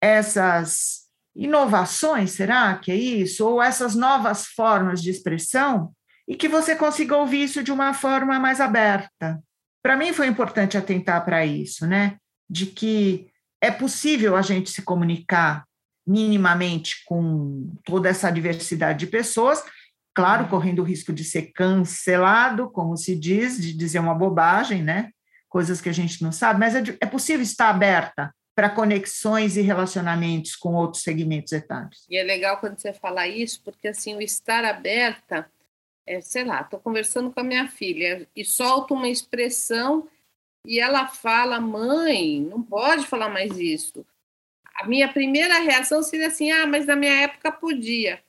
essas 0.02 1.01
inovações, 1.36 2.32
será 2.32 2.76
que 2.76 2.92
é 2.92 2.96
isso? 2.96 3.48
Ou 3.48 3.62
essas 3.62 3.96
novas 3.96 4.48
formas 4.48 5.02
de 5.02 5.10
expressão, 5.10 5.92
e 6.28 6.36
que 6.36 6.48
você 6.48 6.76
consiga 6.76 7.18
ouvir 7.18 7.44
isso 7.44 7.64
de 7.64 7.72
uma 7.72 7.94
forma 7.94 8.40
mais 8.40 8.62
aberta. 8.62 9.42
Para 9.84 9.98
mim 9.98 10.14
foi 10.14 10.28
importante 10.28 10.78
atentar 10.78 11.26
para 11.26 11.46
isso, 11.46 11.88
né? 11.88 12.18
De 12.50 12.68
que 12.68 13.28
é 13.60 13.72
possível 13.72 14.36
a 14.36 14.42
gente 14.42 14.70
se 14.70 14.82
comunicar 14.82 15.66
minimamente 16.06 17.04
com 17.06 17.74
toda 17.84 18.10
essa 18.10 18.32
diversidade 18.32 19.00
de 19.00 19.08
pessoas, 19.08 19.64
claro, 20.14 20.48
correndo 20.48 20.80
o 20.80 20.86
risco 20.86 21.14
de 21.14 21.24
ser 21.24 21.52
cancelado, 21.54 22.70
como 22.70 22.98
se 22.98 23.16
diz, 23.16 23.60
de 23.60 23.74
dizer 23.74 24.00
uma 24.00 24.16
bobagem, 24.16 24.84
né? 24.84 25.10
Coisas 25.50 25.82
que 25.82 25.90
a 25.90 25.94
gente 25.94 26.22
não 26.24 26.32
sabe, 26.32 26.60
mas 26.60 26.76
é, 26.76 26.98
é 27.02 27.06
possível 27.06 27.42
estar 27.42 27.70
aberta 27.70 28.34
para 28.54 28.70
conexões 28.70 29.56
e 29.56 29.62
relacionamentos 29.62 30.56
com 30.56 30.74
outros 30.76 31.04
segmentos 31.04 31.54
etários. 31.54 32.06
E 32.10 32.18
é 32.18 32.24
legal 32.24 32.58
quando 32.58 32.78
você 32.78 32.94
fala 32.94 33.28
isso, 33.28 33.62
porque 33.64 33.88
assim, 33.88 34.16
o 34.16 34.22
estar 34.22 34.66
aberta, 34.66 35.50
é, 36.06 36.20
sei 36.22 36.44
lá, 36.44 36.62
estou 36.62 36.80
conversando 36.80 37.32
com 37.32 37.40
a 37.40 37.44
minha 37.44 37.68
filha 37.68 38.28
e 38.36 38.44
solto 38.44 38.94
uma 38.94 39.08
expressão 39.08 40.08
e 40.66 40.80
ela 40.80 41.08
fala, 41.08 41.60
mãe, 41.60 42.42
não 42.42 42.62
pode 42.62 43.08
falar 43.08 43.30
mais 43.30 43.58
isso. 43.58 44.06
A 44.76 44.86
minha 44.86 45.12
primeira 45.12 45.60
reação 45.60 46.04
seria 46.04 46.28
assim, 46.28 46.52
ah, 46.52 46.68
mas 46.68 46.86
na 46.86 46.96
minha 46.96 47.14
época 47.22 47.52
podia. 47.52 48.22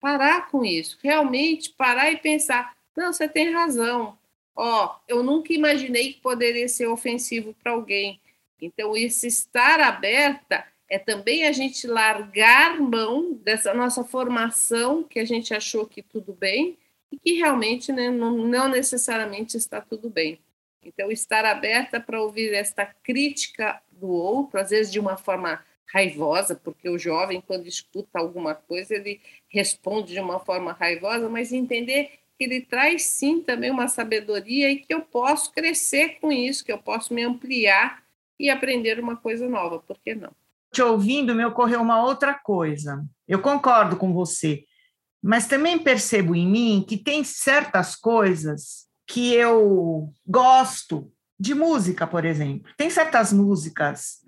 Parar 0.00 0.50
com 0.50 0.64
isso, 0.64 0.98
realmente 1.00 1.70
parar 1.70 2.10
e 2.10 2.16
pensar, 2.16 2.76
não, 2.96 3.12
você 3.12 3.28
tem 3.28 3.52
razão. 3.52 4.18
Ó, 4.54 4.96
eu 5.06 5.22
nunca 5.22 5.52
imaginei 5.52 6.14
que 6.14 6.20
poderia 6.20 6.68
ser 6.68 6.88
ofensivo 6.88 7.54
para 7.62 7.72
alguém 7.72 8.20
então, 8.62 8.96
esse 8.96 9.26
estar 9.26 9.80
aberta 9.80 10.64
é 10.88 10.96
também 10.96 11.44
a 11.44 11.52
gente 11.52 11.84
largar 11.86 12.80
mão 12.80 13.32
dessa 13.32 13.74
nossa 13.74 14.04
formação 14.04 15.02
que 15.02 15.18
a 15.18 15.24
gente 15.24 15.52
achou 15.52 15.84
que 15.84 16.00
tudo 16.00 16.32
bem 16.32 16.78
e 17.10 17.18
que 17.18 17.32
realmente 17.32 17.90
né, 17.90 18.08
não, 18.08 18.38
não 18.38 18.68
necessariamente 18.68 19.56
está 19.56 19.80
tudo 19.80 20.08
bem. 20.08 20.38
Então, 20.80 21.10
estar 21.10 21.44
aberta 21.44 21.98
para 21.98 22.22
ouvir 22.22 22.54
esta 22.54 22.86
crítica 22.86 23.82
do 23.90 24.08
outro, 24.08 24.60
às 24.60 24.70
vezes 24.70 24.92
de 24.92 25.00
uma 25.00 25.16
forma 25.16 25.64
raivosa, 25.92 26.54
porque 26.54 26.88
o 26.88 26.98
jovem, 26.98 27.40
quando 27.40 27.66
escuta 27.66 28.18
alguma 28.18 28.54
coisa, 28.54 28.94
ele 28.94 29.20
responde 29.48 30.12
de 30.12 30.20
uma 30.20 30.38
forma 30.38 30.72
raivosa, 30.72 31.28
mas 31.28 31.52
entender 31.52 32.12
que 32.38 32.44
ele 32.44 32.60
traz 32.60 33.02
sim 33.02 33.40
também 33.40 33.70
uma 33.70 33.88
sabedoria 33.88 34.70
e 34.70 34.76
que 34.76 34.94
eu 34.94 35.02
posso 35.02 35.52
crescer 35.52 36.20
com 36.20 36.30
isso, 36.30 36.64
que 36.64 36.72
eu 36.72 36.78
posso 36.78 37.12
me 37.12 37.22
ampliar 37.22 38.02
e 38.42 38.50
aprender 38.50 38.98
uma 38.98 39.16
coisa 39.16 39.48
nova, 39.48 39.78
por 39.78 39.96
que 40.02 40.16
não? 40.16 40.32
Te 40.72 40.82
ouvindo, 40.82 41.32
me 41.32 41.44
ocorreu 41.44 41.80
uma 41.80 42.02
outra 42.02 42.34
coisa. 42.34 43.04
Eu 43.28 43.40
concordo 43.40 43.96
com 43.96 44.12
você, 44.12 44.64
mas 45.22 45.46
também 45.46 45.78
percebo 45.78 46.34
em 46.34 46.44
mim 46.44 46.84
que 46.86 46.96
tem 46.96 47.22
certas 47.22 47.94
coisas 47.94 48.88
que 49.06 49.32
eu 49.32 50.12
gosto 50.26 51.08
de 51.38 51.54
música, 51.54 52.04
por 52.04 52.24
exemplo. 52.24 52.72
Tem 52.76 52.90
certas 52.90 53.32
músicas 53.32 54.22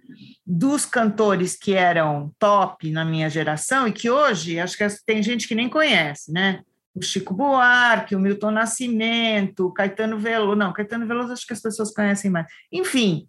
dos 0.46 0.86
cantores 0.86 1.56
que 1.56 1.74
eram 1.74 2.32
top 2.38 2.90
na 2.92 3.04
minha 3.04 3.28
geração 3.28 3.88
e 3.88 3.92
que 3.92 4.08
hoje 4.08 4.60
acho 4.60 4.76
que 4.76 4.86
tem 5.04 5.22
gente 5.24 5.48
que 5.48 5.56
nem 5.56 5.68
conhece, 5.68 6.30
né? 6.30 6.62
O 6.94 7.02
Chico 7.02 7.34
Buarque, 7.34 8.14
o 8.14 8.20
Milton 8.20 8.52
Nascimento, 8.52 9.66
o 9.66 9.72
Caetano 9.72 10.18
Veloso. 10.18 10.54
Não, 10.54 10.72
Caetano 10.72 11.04
Veloso 11.04 11.32
acho 11.32 11.46
que 11.46 11.52
as 11.52 11.60
pessoas 11.60 11.92
conhecem 11.92 12.30
mais. 12.30 12.46
Enfim, 12.70 13.26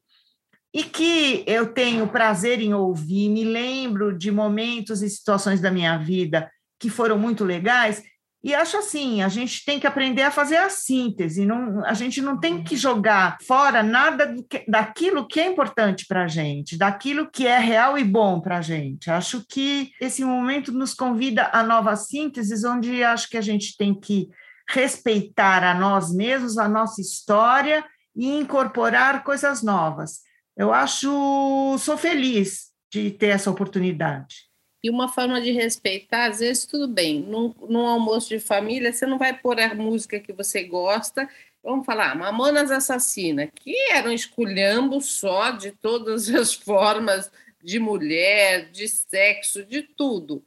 e 0.76 0.84
que 0.84 1.42
eu 1.48 1.68
tenho 1.68 2.06
prazer 2.06 2.60
em 2.60 2.74
ouvir, 2.74 3.30
me 3.30 3.46
lembro 3.46 4.16
de 4.16 4.30
momentos 4.30 5.02
e 5.02 5.10
situações 5.10 5.62
da 5.62 5.72
minha 5.72 5.98
vida 5.98 6.52
que 6.78 6.90
foram 6.90 7.18
muito 7.18 7.46
legais, 7.46 8.04
e 8.44 8.54
acho 8.54 8.76
assim, 8.76 9.24
a 9.24 9.30
gente 9.30 9.64
tem 9.64 9.80
que 9.80 9.88
aprender 9.88 10.24
a 10.24 10.30
fazer 10.30 10.58
a 10.58 10.70
síntese, 10.70 11.46
não, 11.46 11.84
a 11.86 11.94
gente 11.94 12.22
não 12.22 12.38
tem 12.38 12.62
que 12.62 12.76
jogar 12.76 13.38
fora 13.48 13.82
nada 13.82 14.36
daquilo 14.68 15.26
que 15.26 15.40
é 15.40 15.48
importante 15.48 16.06
para 16.06 16.26
a 16.26 16.28
gente, 16.28 16.78
daquilo 16.78 17.32
que 17.32 17.48
é 17.48 17.58
real 17.58 17.98
e 17.98 18.04
bom 18.04 18.42
para 18.42 18.58
a 18.58 18.62
gente. 18.62 19.10
Acho 19.10 19.46
que 19.48 19.92
esse 20.02 20.26
momento 20.26 20.74
nos 20.74 20.94
convida 20.94 21.50
a 21.54 21.64
novas 21.64 22.08
sínteses, 22.08 22.66
onde 22.66 23.02
acho 23.02 23.30
que 23.30 23.38
a 23.38 23.42
gente 23.42 23.78
tem 23.78 23.98
que 23.98 24.28
respeitar 24.70 25.64
a 25.64 25.74
nós 25.74 26.14
mesmos, 26.14 26.58
a 26.58 26.68
nossa 26.68 27.00
história 27.00 27.82
e 28.14 28.30
incorporar 28.40 29.24
coisas 29.24 29.64
novas 29.64 30.25
eu 30.56 30.74
acho, 30.74 31.78
sou 31.80 31.98
feliz 31.98 32.72
de 32.92 33.12
ter 33.12 33.28
essa 33.28 33.52
oportunidade. 33.52 34.48
E 34.84 34.90
uma 34.90 35.08
forma 35.10 35.42
de 35.42 35.52
respeitar, 35.52 36.30
às 36.30 36.40
vezes 36.40 36.66
tudo 36.66 36.88
bem, 36.88 37.20
num, 37.20 37.54
num 37.68 37.86
almoço 37.86 38.30
de 38.30 38.40
família, 38.40 38.94
você 38.94 39.06
não 39.06 39.18
vai 39.18 39.38
pôr 39.38 39.60
a 39.60 39.74
música 39.74 40.20
que 40.20 40.32
você 40.32 40.64
gosta, 40.64 41.28
vamos 41.64 41.86
falar, 41.86 42.16
Mamonas 42.16 42.70
Assassina, 42.70 43.48
que 43.48 43.76
era 43.92 44.08
um 44.08 44.14
esculhambo 44.14 45.02
só 45.02 45.50
de 45.52 45.72
todas 45.72 46.30
as 46.34 46.54
formas 46.54 47.32
de 47.64 47.80
mulher, 47.80 48.70
de 48.70 48.88
sexo, 48.88 49.66
de 49.66 49.82
tudo. 49.82 50.46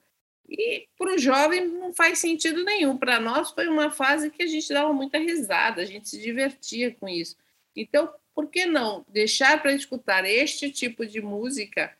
E 0.48 0.86
para 0.96 1.14
o 1.14 1.18
jovem 1.18 1.66
não 1.66 1.92
faz 1.92 2.20
sentido 2.20 2.64
nenhum. 2.64 2.96
Para 2.96 3.20
nós 3.20 3.50
foi 3.50 3.68
uma 3.68 3.90
fase 3.90 4.30
que 4.30 4.44
a 4.44 4.46
gente 4.46 4.72
dava 4.72 4.92
muita 4.92 5.18
risada, 5.18 5.82
a 5.82 5.84
gente 5.84 6.08
se 6.08 6.22
divertia 6.22 6.94
com 6.94 7.08
isso. 7.08 7.36
Então, 7.76 8.08
por 8.38 8.46
que 8.46 8.66
não 8.66 9.04
deixar 9.08 9.60
para 9.60 9.72
escutar 9.72 10.24
este 10.24 10.70
tipo 10.70 11.04
de 11.04 11.20
música 11.20 11.92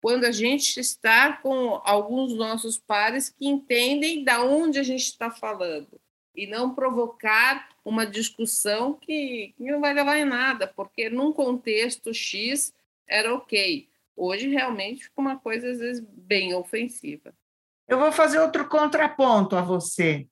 quando 0.00 0.24
a 0.24 0.32
gente 0.32 0.80
está 0.80 1.34
com 1.34 1.82
alguns 1.84 2.32
nossos 2.32 2.78
pares 2.78 3.28
que 3.28 3.46
entendem 3.46 4.24
da 4.24 4.42
onde 4.42 4.78
a 4.78 4.82
gente 4.82 5.02
está 5.04 5.30
falando 5.30 6.00
e 6.34 6.46
não 6.46 6.74
provocar 6.74 7.68
uma 7.84 8.06
discussão 8.06 8.94
que, 8.94 9.52
que 9.54 9.70
não 9.70 9.82
vai 9.82 9.92
levar 9.92 10.16
em 10.16 10.24
nada, 10.24 10.66
porque 10.66 11.10
num 11.10 11.30
contexto 11.30 12.14
X 12.14 12.72
era 13.06 13.34
ok. 13.34 13.86
Hoje 14.16 14.48
realmente 14.48 15.04
fica 15.04 15.20
uma 15.20 15.38
coisa 15.38 15.72
às 15.72 15.78
vezes 15.78 16.02
bem 16.08 16.54
ofensiva. 16.54 17.34
Eu 17.86 17.98
vou 17.98 18.10
fazer 18.10 18.38
outro 18.38 18.66
contraponto 18.66 19.56
a 19.56 19.60
você. 19.60 20.26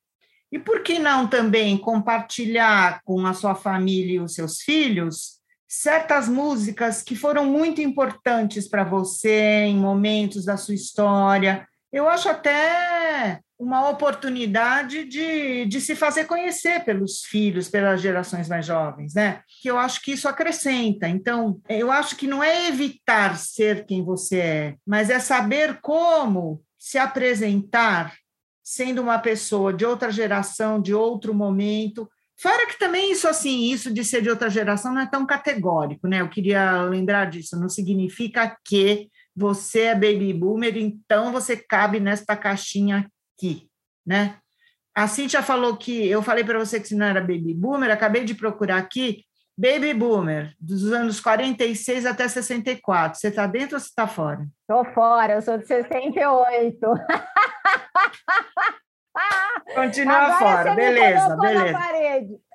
E 0.51 0.59
por 0.59 0.83
que 0.83 0.99
não 0.99 1.29
também 1.29 1.77
compartilhar 1.77 3.03
com 3.05 3.27
a 3.27 3.35
sua 3.35 3.55
família 3.55 4.15
e 4.15 4.21
os 4.21 4.33
seus 4.33 4.63
filhos 4.63 5.39
certas 5.71 6.29
músicas 6.29 7.01
que 7.01 7.15
foram 7.15 7.45
muito 7.45 7.81
importantes 7.81 8.67
para 8.67 8.83
você 8.83 9.67
em 9.67 9.77
momentos 9.77 10.45
da 10.45 10.57
sua 10.57 10.75
história, 10.75 11.65
eu 11.93 12.09
acho 12.09 12.29
até 12.29 13.39
uma 13.57 13.89
oportunidade 13.89 15.05
de, 15.05 15.67
de 15.67 15.81
se 15.81 15.95
fazer 15.95 16.25
conhecer 16.25 16.85
pelos 16.85 17.23
filhos, 17.23 17.69
pelas 17.69 18.01
gerações 18.01 18.49
mais 18.49 18.67
jovens, 18.67 19.15
né? 19.15 19.43
Que 19.61 19.71
eu 19.71 19.79
acho 19.79 20.03
que 20.03 20.13
isso 20.13 20.29
acrescenta. 20.29 21.09
Então, 21.09 21.61
eu 21.69 21.93
acho 21.93 22.17
que 22.17 22.27
não 22.27 22.43
é 22.43 22.67
evitar 22.67 23.37
ser 23.37 23.87
quem 23.87 24.03
você 24.03 24.39
é, 24.39 24.75
mas 24.85 25.09
é 25.09 25.21
saber 25.21 25.79
como 25.81 26.61
se 26.77 26.99
apresentar 26.99 28.15
sendo 28.61 29.03
uma 29.03 29.19
pessoa 29.19 29.73
de 29.73 29.85
outra 29.85 30.11
geração, 30.11 30.81
de 30.81 30.95
outro 30.95 31.33
momento. 31.33 32.11
Fora 32.41 32.67
que 32.67 32.79
também 32.79 33.13
isso 33.13 33.29
assim, 33.29 33.71
isso 33.71 33.93
de 33.93 34.03
ser 34.03 34.23
de 34.23 34.31
outra 34.31 34.49
geração 34.49 34.95
não 34.95 35.03
é 35.03 35.07
tão 35.07 35.27
categórico, 35.27 36.09
né? 36.09 36.23
Eu 36.23 36.31
queria 36.31 36.83
lembrar 36.83 37.27
disso, 37.27 37.61
não 37.61 37.69
significa 37.69 38.57
que 38.65 39.11
você 39.37 39.83
é 39.83 39.95
baby 39.95 40.33
boomer, 40.33 40.77
então 40.79 41.33
você 41.33 41.57
cabe 41.57 42.01
nesta 42.01 42.35
caixinha 42.35 43.07
aqui, 43.37 43.69
né? 44.07 44.39
A 44.95 45.07
Cintia 45.07 45.43
falou 45.43 45.77
que 45.77 46.09
eu 46.09 46.23
falei 46.23 46.43
para 46.43 46.59
você 46.59 46.81
que 46.81 46.89
se 46.89 46.95
não 46.95 47.07
era 47.07 47.21
baby 47.21 47.55
boomer, 47.55 47.91
acabei 47.91 48.25
de 48.25 48.35
procurar 48.35 48.79
aqui, 48.79 49.23
baby 49.57 49.93
boomer, 49.93 50.55
dos 50.59 50.91
anos 50.93 51.21
46 51.21 52.07
até 52.07 52.27
64. 52.27 53.19
Você 53.19 53.29
está 53.29 53.47
dentro 53.47 53.77
ou 53.77 53.81
você 53.81 53.89
está 53.89 54.07
fora? 54.07 54.47
Estou 54.63 54.85
fora, 54.95 55.35
eu 55.35 55.43
sou 55.43 55.59
de 55.59 55.67
68. 55.67 56.79
Continua 59.75 60.17
Agora 60.17 60.39
fora, 60.39 60.75
beleza, 60.75 61.37
beleza. 61.37 61.79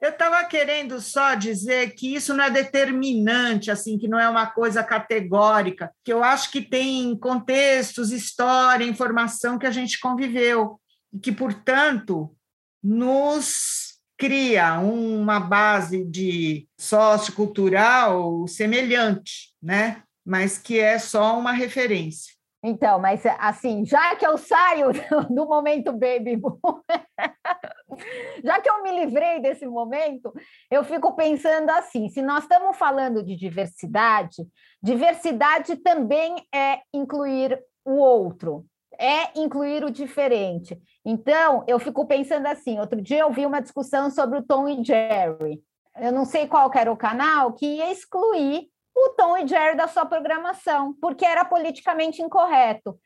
Eu 0.01 0.10
estava 0.10 0.43
querendo 0.45 1.00
só 1.00 1.34
dizer 1.34 1.91
que 1.95 2.15
isso 2.15 2.34
não 2.34 2.43
é 2.43 2.50
determinante, 2.50 3.72
assim, 3.72 3.98
que 3.98 4.07
não 4.07 4.19
é 4.19 4.29
uma 4.29 4.48
coisa 4.48 4.84
categórica, 4.84 5.91
que 6.03 6.12
eu 6.12 6.24
acho 6.24 6.51
que 6.51 6.62
tem 6.62 7.17
contextos, 7.17 8.12
história, 8.12 8.86
informação 8.86 9.57
que 9.57 9.65
a 9.65 9.72
gente 9.72 10.00
conviveu, 10.00 10.79
e 11.13 11.19
que, 11.19 11.31
portanto, 11.31 12.36
nos 12.84 13.95
cria 14.17 14.79
uma 14.79 15.39
base 15.39 16.05
de 16.05 16.67
sociocultural 16.77 18.48
semelhante, 18.48 19.53
né? 19.62 20.03
mas 20.25 20.57
que 20.57 20.79
é 20.79 20.98
só 20.98 21.38
uma 21.38 21.51
referência. 21.51 22.34
Então, 22.67 22.98
mas 22.98 23.24
assim, 23.38 23.86
já 23.86 24.15
que 24.15 24.25
eu 24.25 24.39
saio 24.39 24.88
do 25.29 25.45
momento 25.45 25.91
baby 25.91 26.36
boom, 26.36 26.57
já 28.43 28.60
que 28.60 28.67
eu 28.67 28.81
me 28.81 28.91
livrei 28.91 29.39
desse 29.39 29.67
momento, 29.67 30.34
eu 30.72 30.84
fico 30.84 31.15
pensando 31.15 31.69
assim: 31.69 32.10
se 32.10 32.24
nós 32.24 32.41
estamos 32.43 32.75
falando 32.75 33.22
de 33.22 33.36
diversidade, 33.36 34.48
diversidade 34.81 35.75
também 35.75 36.36
é 36.51 36.79
incluir 36.91 37.63
o 37.86 37.98
outro, 37.98 38.65
é 38.98 39.39
incluir 39.39 39.84
o 39.84 39.91
diferente. 39.91 40.75
Então, 41.05 41.63
eu 41.67 41.77
fico 41.77 42.07
pensando 42.07 42.48
assim: 42.48 42.79
outro 42.79 43.00
dia 43.00 43.19
eu 43.19 43.31
vi 43.31 43.45
uma 43.45 43.62
discussão 43.62 44.10
sobre 44.10 44.39
o 44.39 44.43
Tom 44.43 44.67
e 44.67 44.84
Jerry. 44.84 45.62
Eu 46.01 46.12
não 46.12 46.25
sei 46.25 46.48
qual 46.48 46.72
era 46.74 46.91
o 46.91 46.98
canal 46.98 47.53
que 47.53 47.65
ia 47.65 47.91
excluir 47.91 48.67
o 49.05 49.09
Tom 49.09 49.38
e 49.38 49.47
Jerry 49.47 49.77
da 49.77 49.88
sua 49.88 50.05
programação, 50.05 50.95
porque 51.01 51.25
era 51.25 51.45
politicamente 51.45 52.21
incorreto. 52.21 53.00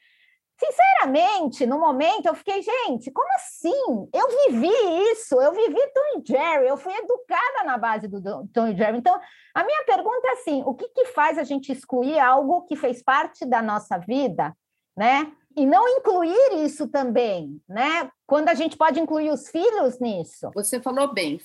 Sinceramente, 0.60 1.66
no 1.66 1.80
momento 1.80 2.26
eu 2.26 2.36
fiquei, 2.36 2.62
gente, 2.62 3.10
como 3.12 3.30
assim? 3.36 4.10
Eu 4.14 4.52
vivi 4.52 5.12
isso, 5.12 5.40
eu 5.40 5.54
vivi 5.54 5.80
Tom 5.94 6.20
e 6.20 6.24
Jerry, 6.26 6.68
eu 6.68 6.76
fui 6.76 6.94
educada 6.94 7.64
na 7.66 7.78
base 7.78 8.10
do 8.10 8.22
Tom 8.54 8.68
e 8.68 8.76
Jerry. 8.76 8.98
Então, 8.98 9.18
a 9.54 9.64
minha 9.64 9.86
pergunta 9.86 10.28
é 10.28 10.32
assim: 10.32 10.62
o 10.66 10.74
que, 10.74 10.90
que 10.90 11.06
faz 11.06 11.38
a 11.38 11.44
gente 11.44 11.72
excluir 11.72 12.20
algo 12.20 12.66
que 12.66 12.76
fez 12.76 13.02
parte 13.02 13.46
da 13.46 13.62
nossa 13.62 13.98
vida, 13.98 14.54
né? 14.98 15.32
E 15.56 15.66
não 15.66 15.88
incluir 15.88 16.66
isso 16.66 16.90
também, 16.90 17.62
né? 17.68 18.12
Quando 18.28 18.50
a 18.50 18.54
gente 18.54 18.78
pode 18.78 19.00
incluir 19.00 19.32
os 19.32 19.50
filhos 19.50 19.98
nisso. 20.00 20.52
Você 20.54 20.82
falou 20.82 21.14
bem, 21.14 21.40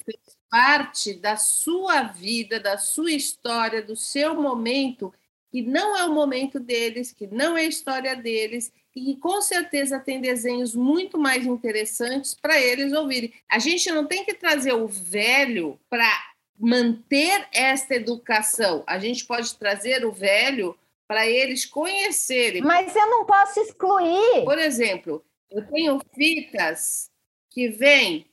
parte 0.54 1.14
da 1.14 1.36
sua 1.36 2.04
vida, 2.04 2.60
da 2.60 2.78
sua 2.78 3.10
história, 3.10 3.82
do 3.82 3.96
seu 3.96 4.40
momento, 4.40 5.12
que 5.50 5.60
não 5.60 5.96
é 5.96 6.04
o 6.04 6.14
momento 6.14 6.60
deles, 6.60 7.10
que 7.10 7.26
não 7.26 7.58
é 7.58 7.62
a 7.62 7.68
história 7.68 8.14
deles, 8.14 8.72
e 8.94 9.04
que 9.04 9.16
com 9.16 9.42
certeza 9.42 9.98
tem 9.98 10.20
desenhos 10.20 10.72
muito 10.72 11.18
mais 11.18 11.44
interessantes 11.44 12.36
para 12.36 12.60
eles 12.60 12.92
ouvirem. 12.92 13.34
A 13.50 13.58
gente 13.58 13.90
não 13.90 14.06
tem 14.06 14.24
que 14.24 14.32
trazer 14.32 14.74
o 14.74 14.86
velho 14.86 15.76
para 15.90 16.08
manter 16.56 17.48
esta 17.50 17.96
educação, 17.96 18.84
a 18.86 18.96
gente 19.00 19.26
pode 19.26 19.56
trazer 19.56 20.06
o 20.06 20.12
velho 20.12 20.78
para 21.08 21.26
eles 21.26 21.66
conhecerem. 21.66 22.62
Mas 22.62 22.94
eu 22.94 23.10
não 23.10 23.26
posso 23.26 23.58
excluir. 23.58 24.44
Por 24.44 24.60
exemplo, 24.60 25.24
eu 25.50 25.66
tenho 25.66 26.00
fitas 26.14 27.10
que 27.50 27.66
vêm 27.70 28.32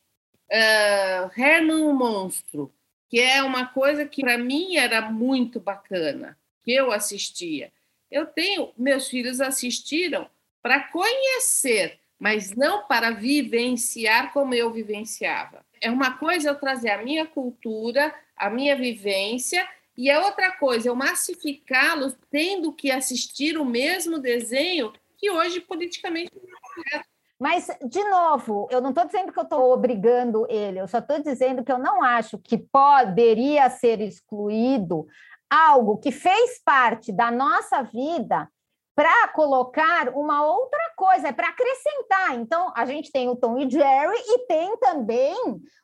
uh, 0.52 1.32
Herman 1.40 1.84
o 1.84 1.94
Monstro, 1.94 2.72
que 3.10 3.20
é 3.20 3.42
uma 3.42 3.66
coisa 3.68 4.06
que 4.06 4.22
para 4.22 4.38
mim 4.38 4.76
era 4.78 5.02
muito 5.02 5.60
bacana, 5.60 6.38
que 6.64 6.72
eu 6.72 6.92
assistia. 6.92 7.72
Eu 8.10 8.26
tenho, 8.26 8.72
meus 8.78 9.08
filhos 9.08 9.40
assistiram 9.40 10.30
para 10.62 10.82
conhecer, 10.90 12.00
mas 12.20 12.52
não 12.52 12.86
para 12.86 13.12
vivenciar 13.12 14.32
como 14.32 14.54
eu 14.54 14.72
vivenciava. 14.72 15.66
É 15.80 15.90
uma 15.90 16.18
coisa 16.18 16.50
eu 16.50 16.56
trazer 16.56 16.92
a 16.92 17.02
minha 17.02 17.26
cultura, 17.26 18.14
a 18.36 18.50
minha 18.50 18.76
vivência, 18.76 19.68
e 19.98 20.10
é 20.10 20.20
outra 20.20 20.52
coisa 20.52 20.90
eu 20.90 20.96
massificá-los 20.96 22.16
tendo 22.30 22.72
que 22.72 22.92
assistir 22.92 23.58
o 23.58 23.66
mesmo 23.66 24.20
desenho 24.20 24.94
que 25.18 25.30
hoje 25.30 25.60
politicamente 25.62 26.32
não 26.36 26.44
é 26.44 26.60
correto. 26.62 27.11
Mas, 27.42 27.66
de 27.84 28.04
novo, 28.04 28.68
eu 28.70 28.80
não 28.80 28.92
estou 28.92 29.04
dizendo 29.04 29.34
que 29.34 29.40
eu 29.40 29.44
estou 29.44 29.74
obrigando 29.74 30.46
ele, 30.48 30.80
eu 30.80 30.88
só 30.88 31.00
estou 31.00 31.20
dizendo 31.24 31.64
que 31.64 31.72
eu 31.72 31.80
não 31.80 32.04
acho 32.04 32.38
que 32.38 32.56
poderia 32.56 33.68
ser 33.68 34.00
excluído 34.00 35.08
algo 35.50 35.98
que 35.98 36.12
fez 36.12 36.62
parte 36.64 37.12
da 37.12 37.32
nossa 37.32 37.82
vida 37.82 38.48
para 38.96 39.30
colocar 39.30 40.10
uma 40.10 40.46
outra 40.46 40.94
coisa, 40.96 41.30
é 41.30 41.32
para 41.32 41.48
acrescentar. 41.48 42.36
Então, 42.36 42.72
a 42.76 42.86
gente 42.86 43.12
tem 43.12 43.28
o 43.28 43.36
Tom 43.36 43.58
e 43.58 43.68
Jerry 43.68 44.20
e 44.20 44.46
tem 44.46 44.78
também 44.78 45.36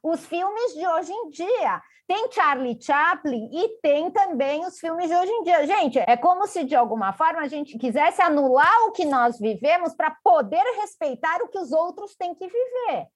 os 0.04 0.24
filmes 0.28 0.76
de 0.76 0.88
hoje 0.88 1.12
em 1.12 1.30
dia. 1.32 1.82
Tem 2.08 2.32
Charlie 2.32 2.78
Chaplin 2.82 3.50
e 3.52 3.80
tem 3.82 4.10
também 4.10 4.66
os 4.66 4.80
filmes 4.80 5.10
de 5.10 5.16
hoje 5.16 5.30
em 5.30 5.44
dia. 5.44 5.68
Gente, 5.68 6.00
é 6.00 6.16
como 6.16 6.48
se 6.48 6.64
de 6.64 6.74
alguma 6.74 7.12
forma 7.12 7.42
a 7.42 7.48
gente 7.50 7.78
quisesse 7.78 8.22
anular 8.22 8.88
o 8.88 8.94
que 8.94 9.04
nós 9.04 9.38
vivemos 9.38 9.94
para 9.94 10.12
poder 10.24 10.64
respeitar 10.80 11.42
o 11.42 11.50
que 11.50 11.60
os 11.60 11.74
outros 11.74 12.16
têm 12.16 12.34
que 12.34 12.48
viver. 12.48 13.08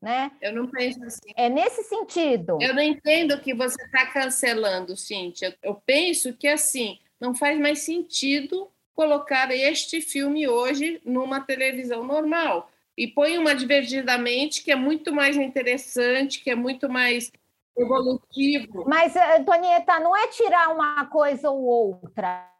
Né? 0.00 0.30
Eu 0.40 0.52
não 0.52 0.68
penso 0.68 1.02
assim. 1.02 1.32
É 1.34 1.48
nesse 1.48 1.82
sentido. 1.84 2.58
Eu 2.60 2.72
não 2.72 2.82
entendo 2.82 3.40
que 3.40 3.52
você 3.52 3.82
está 3.82 4.06
cancelando, 4.06 4.96
Cíntia. 4.96 5.56
Eu 5.60 5.74
penso 5.84 6.32
que 6.32 6.46
assim 6.46 7.00
não 7.20 7.34
faz 7.34 7.58
mais 7.58 7.80
sentido 7.80 8.70
colocar 8.94 9.50
este 9.50 10.00
filme 10.00 10.46
hoje 10.46 11.00
numa 11.04 11.40
televisão 11.40 12.04
normal. 12.04 12.70
E 12.96 13.08
põe 13.08 13.36
uma 13.36 13.54
divertidamente 13.54 14.62
que 14.62 14.70
é 14.70 14.76
muito 14.76 15.12
mais 15.12 15.36
interessante, 15.36 16.40
que 16.40 16.50
é 16.50 16.54
muito 16.54 16.88
mais 16.88 17.32
evolutivo. 17.76 18.84
Mas, 18.86 19.14
Antonieta, 19.16 20.00
não 20.00 20.16
é 20.16 20.26
tirar 20.28 20.74
uma 20.74 21.04
coisa 21.06 21.50
ou 21.50 21.62
outra. 21.62 22.50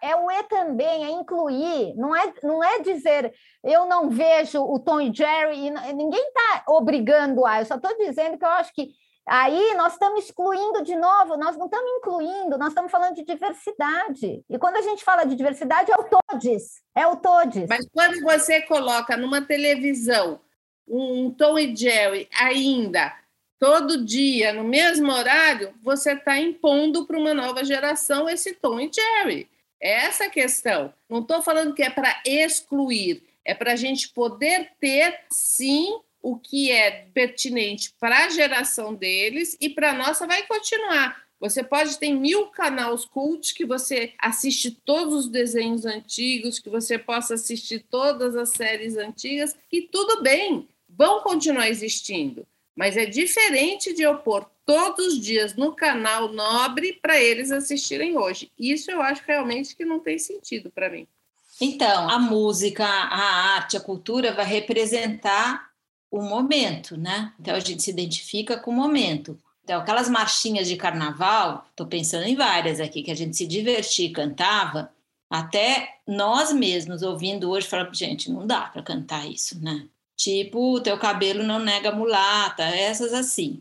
É 0.00 0.16
o 0.16 0.30
E 0.30 0.42
também, 0.44 1.04
é 1.04 1.10
incluir, 1.10 1.94
não 1.96 2.16
é, 2.16 2.32
não 2.42 2.64
é 2.64 2.78
dizer 2.80 3.34
eu 3.62 3.86
não 3.86 4.08
vejo 4.08 4.62
o 4.62 4.78
Tom 4.78 5.00
e 5.00 5.12
Jerry, 5.12 5.66
e 5.66 5.70
ninguém 5.92 6.28
está 6.28 6.64
obrigando 6.68 7.44
a, 7.44 7.60
eu 7.60 7.66
só 7.66 7.76
estou 7.76 7.94
dizendo 7.98 8.38
que 8.38 8.44
eu 8.44 8.48
acho 8.48 8.72
que 8.72 8.88
aí 9.26 9.74
nós 9.74 9.92
estamos 9.92 10.24
excluindo 10.24 10.82
de 10.82 10.96
novo, 10.96 11.36
nós 11.36 11.56
não 11.56 11.66
estamos 11.66 11.90
incluindo, 11.98 12.58
nós 12.58 12.68
estamos 12.68 12.90
falando 12.90 13.14
de 13.14 13.24
diversidade. 13.24 14.42
E 14.48 14.58
quando 14.58 14.76
a 14.76 14.82
gente 14.82 15.04
fala 15.04 15.24
de 15.24 15.36
diversidade, 15.36 15.92
é 15.92 15.96
o 15.96 16.04
todes, 16.04 16.82
é 16.96 17.06
o 17.06 17.16
todes. 17.16 17.68
Mas 17.68 17.86
quando 17.92 18.20
você 18.22 18.62
coloca 18.62 19.16
numa 19.16 19.42
televisão 19.42 20.40
um 20.88 21.30
Tom 21.30 21.58
e 21.58 21.76
Jerry 21.76 22.28
ainda 22.34 23.12
todo 23.62 24.04
dia, 24.04 24.52
no 24.52 24.64
mesmo 24.64 25.12
horário, 25.12 25.72
você 25.80 26.14
está 26.14 26.36
impondo 26.36 27.06
para 27.06 27.16
uma 27.16 27.32
nova 27.32 27.64
geração 27.64 28.28
esse 28.28 28.54
Tom 28.54 28.80
e 28.80 28.90
Jerry. 28.92 29.48
É 29.80 30.06
essa 30.06 30.24
a 30.24 30.28
questão. 30.28 30.92
Não 31.08 31.20
estou 31.20 31.40
falando 31.40 31.72
que 31.72 31.84
é 31.84 31.88
para 31.88 32.20
excluir, 32.26 33.22
é 33.44 33.54
para 33.54 33.74
a 33.74 33.76
gente 33.76 34.08
poder 34.08 34.72
ter, 34.80 35.16
sim, 35.30 35.96
o 36.20 36.36
que 36.36 36.72
é 36.72 37.06
pertinente 37.14 37.94
para 38.00 38.24
a 38.24 38.30
geração 38.30 38.96
deles 38.96 39.56
e 39.60 39.70
para 39.70 39.90
a 39.90 39.94
nossa 39.94 40.26
vai 40.26 40.42
continuar. 40.42 41.22
Você 41.38 41.62
pode 41.62 41.96
ter 41.98 42.10
mil 42.10 42.46
canais 42.46 43.04
cult 43.04 43.54
que 43.54 43.64
você 43.64 44.12
assiste 44.18 44.72
todos 44.84 45.26
os 45.26 45.28
desenhos 45.28 45.86
antigos, 45.86 46.58
que 46.58 46.68
você 46.68 46.98
possa 46.98 47.34
assistir 47.34 47.86
todas 47.88 48.34
as 48.34 48.48
séries 48.50 48.96
antigas, 48.96 49.54
e 49.70 49.82
tudo 49.82 50.20
bem, 50.20 50.68
vão 50.88 51.20
continuar 51.20 51.68
existindo. 51.68 52.44
Mas 52.76 52.96
é 52.96 53.04
diferente 53.04 53.92
de 53.92 54.02
eu 54.02 54.18
pôr 54.18 54.46
todos 54.64 55.08
os 55.08 55.20
dias 55.20 55.54
no 55.54 55.74
canal 55.74 56.32
Nobre 56.32 56.94
para 56.94 57.20
eles 57.20 57.50
assistirem 57.50 58.16
hoje. 58.16 58.50
Isso 58.58 58.90
eu 58.90 59.02
acho 59.02 59.22
realmente 59.26 59.76
que 59.76 59.84
não 59.84 60.00
tem 60.00 60.18
sentido 60.18 60.70
para 60.70 60.88
mim. 60.88 61.06
Então, 61.60 62.08
a 62.08 62.18
música, 62.18 62.84
a 62.84 63.54
arte, 63.54 63.76
a 63.76 63.80
cultura 63.80 64.32
vai 64.32 64.46
representar 64.46 65.70
o 66.10 66.22
momento, 66.22 66.96
né? 66.96 67.32
Então 67.38 67.54
a 67.54 67.60
gente 67.60 67.82
se 67.82 67.90
identifica 67.90 68.58
com 68.58 68.70
o 68.70 68.74
momento. 68.74 69.38
Então, 69.64 69.80
aquelas 69.80 70.08
marchinhas 70.08 70.66
de 70.66 70.76
carnaval, 70.76 71.66
estou 71.70 71.86
pensando 71.86 72.24
em 72.26 72.34
várias 72.34 72.80
aqui, 72.80 73.02
que 73.02 73.10
a 73.10 73.16
gente 73.16 73.36
se 73.36 73.46
divertia 73.46 74.06
e 74.06 74.12
cantava, 74.12 74.90
até 75.30 76.00
nós 76.06 76.52
mesmos 76.52 77.02
ouvindo 77.02 77.48
hoje, 77.48 77.66
falamos, 77.66 77.96
gente, 77.96 78.30
não 78.30 78.46
dá 78.46 78.62
para 78.62 78.82
cantar 78.82 79.26
isso, 79.26 79.62
né? 79.62 79.86
Tipo, 80.22 80.80
teu 80.80 80.96
cabelo 80.98 81.42
não 81.42 81.58
nega 81.58 81.90
mulata, 81.90 82.62
essas 82.62 83.12
assim. 83.12 83.60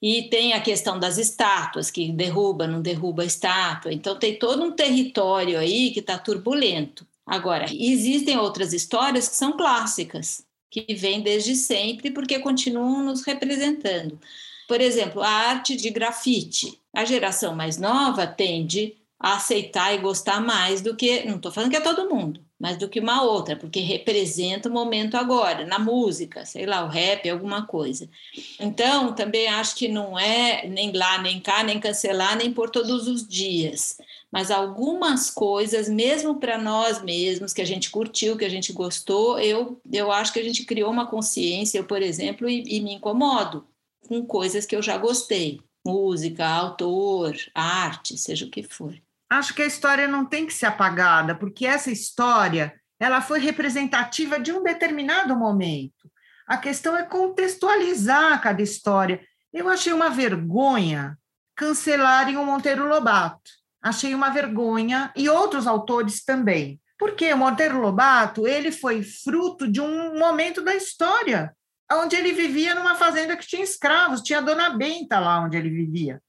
E 0.00 0.22
tem 0.30 0.54
a 0.54 0.60
questão 0.60 0.98
das 0.98 1.18
estátuas, 1.18 1.90
que 1.90 2.10
derruba, 2.10 2.66
não 2.66 2.80
derruba 2.80 3.22
a 3.22 3.26
estátua. 3.26 3.92
Então, 3.92 4.18
tem 4.18 4.38
todo 4.38 4.64
um 4.64 4.72
território 4.72 5.58
aí 5.58 5.90
que 5.90 6.00
está 6.00 6.16
turbulento. 6.16 7.06
Agora, 7.26 7.66
existem 7.70 8.38
outras 8.38 8.72
histórias 8.72 9.28
que 9.28 9.36
são 9.36 9.54
clássicas, 9.54 10.46
que 10.70 10.94
vêm 10.94 11.20
desde 11.20 11.54
sempre, 11.54 12.10
porque 12.10 12.38
continuam 12.38 13.04
nos 13.04 13.22
representando. 13.22 14.18
Por 14.66 14.80
exemplo, 14.80 15.20
a 15.20 15.28
arte 15.28 15.76
de 15.76 15.90
grafite. 15.90 16.80
A 16.94 17.04
geração 17.04 17.54
mais 17.54 17.76
nova 17.76 18.26
tende 18.26 18.96
a 19.20 19.36
aceitar 19.36 19.94
e 19.94 19.98
gostar 19.98 20.40
mais 20.40 20.80
do 20.80 20.96
que, 20.96 21.26
não 21.26 21.36
estou 21.36 21.52
falando 21.52 21.70
que 21.70 21.76
é 21.76 21.80
todo 21.80 22.08
mundo, 22.08 22.40
mas 22.58 22.76
do 22.76 22.88
que 22.88 22.98
uma 22.98 23.22
outra, 23.22 23.54
porque 23.54 23.80
representa 23.80 24.68
o 24.68 24.72
momento 24.72 25.16
agora, 25.16 25.64
na 25.64 25.78
música, 25.78 26.44
sei 26.44 26.66
lá, 26.66 26.84
o 26.84 26.88
rap, 26.88 27.28
alguma 27.30 27.66
coisa. 27.66 28.10
Então, 28.58 29.14
também 29.14 29.46
acho 29.46 29.76
que 29.76 29.86
não 29.86 30.18
é 30.18 30.66
nem 30.66 30.92
lá, 30.92 31.22
nem 31.22 31.40
cá, 31.40 31.62
nem 31.62 31.78
cancelar, 31.78 32.36
nem 32.36 32.52
por 32.52 32.70
todos 32.70 33.06
os 33.06 33.26
dias. 33.26 33.98
Mas 34.30 34.50
algumas 34.50 35.30
coisas, 35.30 35.88
mesmo 35.88 36.40
para 36.40 36.58
nós 36.58 37.00
mesmos, 37.02 37.52
que 37.52 37.62
a 37.62 37.66
gente 37.66 37.90
curtiu, 37.90 38.36
que 38.36 38.44
a 38.44 38.50
gente 38.50 38.72
gostou, 38.72 39.38
eu, 39.38 39.80
eu 39.90 40.10
acho 40.10 40.32
que 40.32 40.40
a 40.40 40.44
gente 40.44 40.64
criou 40.64 40.90
uma 40.90 41.06
consciência, 41.06 41.78
eu, 41.78 41.84
por 41.84 42.02
exemplo, 42.02 42.48
e, 42.48 42.64
e 42.66 42.80
me 42.80 42.94
incomodo 42.94 43.66
com 44.08 44.24
coisas 44.26 44.66
que 44.66 44.74
eu 44.74 44.82
já 44.82 44.98
gostei. 44.98 45.60
Música, 45.86 46.46
autor, 46.46 47.36
arte, 47.54 48.18
seja 48.18 48.44
o 48.44 48.50
que 48.50 48.62
for 48.62 48.94
acho 49.30 49.54
que 49.54 49.62
a 49.62 49.66
história 49.66 50.08
não 50.08 50.24
tem 50.24 50.46
que 50.46 50.54
ser 50.54 50.66
apagada, 50.66 51.34
porque 51.34 51.66
essa 51.66 51.90
história 51.90 52.74
ela 52.98 53.20
foi 53.20 53.38
representativa 53.38 54.38
de 54.40 54.52
um 54.52 54.62
determinado 54.62 55.36
momento. 55.36 56.10
A 56.46 56.56
questão 56.56 56.96
é 56.96 57.02
contextualizar 57.02 58.40
cada 58.40 58.62
história. 58.62 59.20
Eu 59.52 59.68
achei 59.68 59.92
uma 59.92 60.08
vergonha 60.08 61.16
cancelarem 61.54 62.36
o 62.36 62.44
Monteiro 62.44 62.88
Lobato. 62.88 63.50
Achei 63.82 64.14
uma 64.14 64.30
vergonha 64.30 65.12
e 65.14 65.28
outros 65.28 65.66
autores 65.66 66.24
também. 66.24 66.80
Porque 66.98 67.32
o 67.32 67.36
Monteiro 67.36 67.80
Lobato, 67.80 68.46
ele 68.46 68.72
foi 68.72 69.02
fruto 69.02 69.70
de 69.70 69.80
um 69.80 70.18
momento 70.18 70.62
da 70.62 70.74
história, 70.74 71.54
onde 71.92 72.16
ele 72.16 72.32
vivia 72.32 72.74
numa 72.74 72.96
fazenda 72.96 73.36
que 73.36 73.46
tinha 73.46 73.62
escravos, 73.62 74.20
tinha 74.20 74.40
a 74.40 74.42
Dona 74.42 74.70
Benta 74.70 75.20
lá 75.20 75.40
onde 75.40 75.56
ele 75.56 75.70
vivia. 75.70 76.20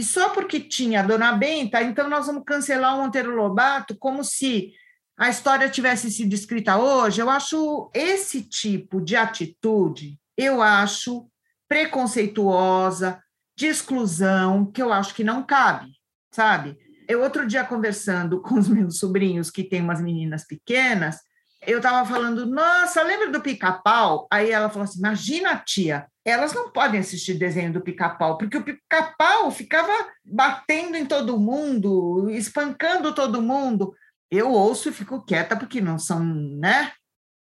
E 0.00 0.02
só 0.02 0.30
porque 0.30 0.58
tinha 0.58 1.00
a 1.00 1.02
Dona 1.02 1.30
Benta, 1.32 1.82
então 1.82 2.08
nós 2.08 2.26
vamos 2.26 2.44
cancelar 2.46 2.94
o 2.94 3.02
Monteiro 3.02 3.36
Lobato 3.36 3.94
como 3.94 4.24
se 4.24 4.72
a 5.14 5.28
história 5.28 5.68
tivesse 5.68 6.10
sido 6.10 6.32
escrita 6.32 6.78
hoje. 6.78 7.20
Eu 7.20 7.28
acho 7.28 7.90
esse 7.92 8.40
tipo 8.40 8.98
de 8.98 9.14
atitude, 9.14 10.18
eu 10.38 10.62
acho 10.62 11.28
preconceituosa, 11.68 13.22
de 13.54 13.66
exclusão, 13.66 14.64
que 14.64 14.80
eu 14.80 14.90
acho 14.90 15.14
que 15.14 15.22
não 15.22 15.42
cabe, 15.42 15.90
sabe? 16.30 16.78
Eu 17.06 17.20
outro 17.20 17.46
dia 17.46 17.62
conversando 17.62 18.40
com 18.40 18.54
os 18.54 18.68
meus 18.68 18.98
sobrinhos 18.98 19.50
que 19.50 19.62
têm 19.62 19.82
umas 19.82 20.00
meninas 20.00 20.46
pequenas, 20.46 21.18
eu 21.66 21.78
estava 21.78 22.08
falando, 22.08 22.46
nossa, 22.46 23.02
lembra 23.02 23.30
do 23.30 23.40
pica-pau? 23.40 24.26
Aí 24.30 24.50
ela 24.50 24.70
falou 24.70 24.84
assim: 24.84 24.98
imagina, 24.98 25.62
tia, 25.64 26.06
elas 26.24 26.54
não 26.54 26.70
podem 26.70 27.00
assistir 27.00 27.34
desenho 27.34 27.72
do 27.72 27.80
pica-pau, 27.80 28.38
porque 28.38 28.56
o 28.56 28.64
pica-pau 28.64 29.50
ficava 29.50 29.92
batendo 30.24 30.96
em 30.96 31.04
todo 31.04 31.38
mundo, 31.38 32.30
espancando 32.30 33.14
todo 33.14 33.42
mundo. 33.42 33.94
Eu 34.30 34.50
ouço 34.50 34.88
e 34.88 34.92
fico 34.92 35.24
quieta, 35.24 35.56
porque 35.56 35.80
não 35.80 35.98
são, 35.98 36.22
né? 36.24 36.92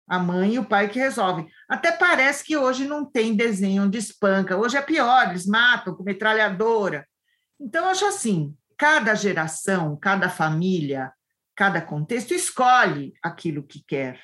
A 0.08 0.20
mãe 0.20 0.54
e 0.54 0.60
o 0.60 0.66
pai 0.66 0.88
que 0.88 1.00
resolvem. 1.00 1.48
Até 1.68 1.92
parece 1.92 2.44
que 2.44 2.56
hoje 2.56 2.88
não 2.88 3.04
tem 3.04 3.36
desenho 3.36 3.90
de 3.90 3.98
espanca. 3.98 4.56
Hoje 4.56 4.78
é 4.78 4.82
pior, 4.82 5.30
eles 5.30 5.48
matam 5.48 5.96
com 5.96 6.04
metralhadora. 6.04 7.06
Então, 7.60 7.86
eu 7.86 7.92
acho 7.92 8.06
assim: 8.06 8.56
cada 8.78 9.14
geração, 9.16 9.98
cada 9.98 10.30
família, 10.30 11.12
cada 11.56 11.82
contexto 11.82 12.34
escolhe 12.34 13.14
aquilo 13.24 13.64
que 13.64 13.84
quer. 13.88 14.20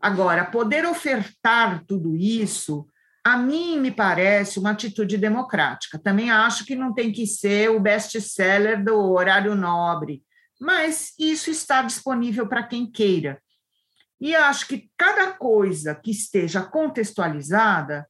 Agora, 0.00 0.44
poder 0.44 0.84
ofertar 0.84 1.84
tudo 1.86 2.14
isso, 2.14 2.86
a 3.24 3.36
mim 3.36 3.80
me 3.80 3.90
parece 3.90 4.58
uma 4.58 4.70
atitude 4.70 5.16
democrática. 5.16 5.98
Também 5.98 6.30
acho 6.30 6.64
que 6.64 6.76
não 6.76 6.92
tem 6.92 7.10
que 7.10 7.26
ser 7.26 7.70
o 7.70 7.80
best-seller 7.80 8.84
do 8.84 8.94
horário 9.12 9.54
nobre, 9.54 10.22
mas 10.60 11.12
isso 11.18 11.50
está 11.50 11.82
disponível 11.82 12.46
para 12.46 12.62
quem 12.62 12.90
queira. 12.90 13.40
E 14.20 14.34
acho 14.34 14.68
que 14.68 14.90
cada 14.96 15.32
coisa 15.32 15.94
que 15.94 16.10
esteja 16.10 16.62
contextualizada, 16.62 18.06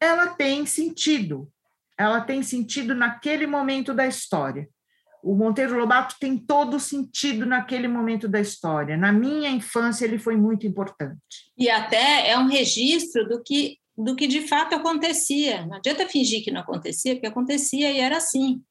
ela 0.00 0.28
tem 0.28 0.66
sentido. 0.66 1.50
Ela 1.96 2.20
tem 2.20 2.42
sentido 2.42 2.94
naquele 2.94 3.46
momento 3.46 3.94
da 3.94 4.06
história 4.06 4.68
o 5.24 5.34
Monteiro 5.34 5.78
Lobato 5.78 6.16
tem 6.20 6.36
todo 6.36 6.78
sentido 6.78 7.46
naquele 7.46 7.88
momento 7.88 8.28
da 8.28 8.38
história. 8.38 8.94
Na 8.94 9.10
minha 9.10 9.48
infância, 9.48 10.04
ele 10.04 10.18
foi 10.18 10.36
muito 10.36 10.66
importante. 10.66 11.50
E 11.56 11.70
até 11.70 12.28
é 12.28 12.38
um 12.38 12.46
registro 12.46 13.26
do 13.26 13.42
que, 13.42 13.78
do 13.96 14.14
que 14.14 14.26
de 14.26 14.46
fato 14.46 14.74
acontecia. 14.74 15.64
Não 15.64 15.76
adianta 15.76 16.06
fingir 16.06 16.44
que 16.44 16.50
não 16.50 16.60
acontecia, 16.60 17.14
porque 17.14 17.26
acontecia 17.26 17.90
e 17.90 18.00
era 18.00 18.18
assim. 18.18 18.62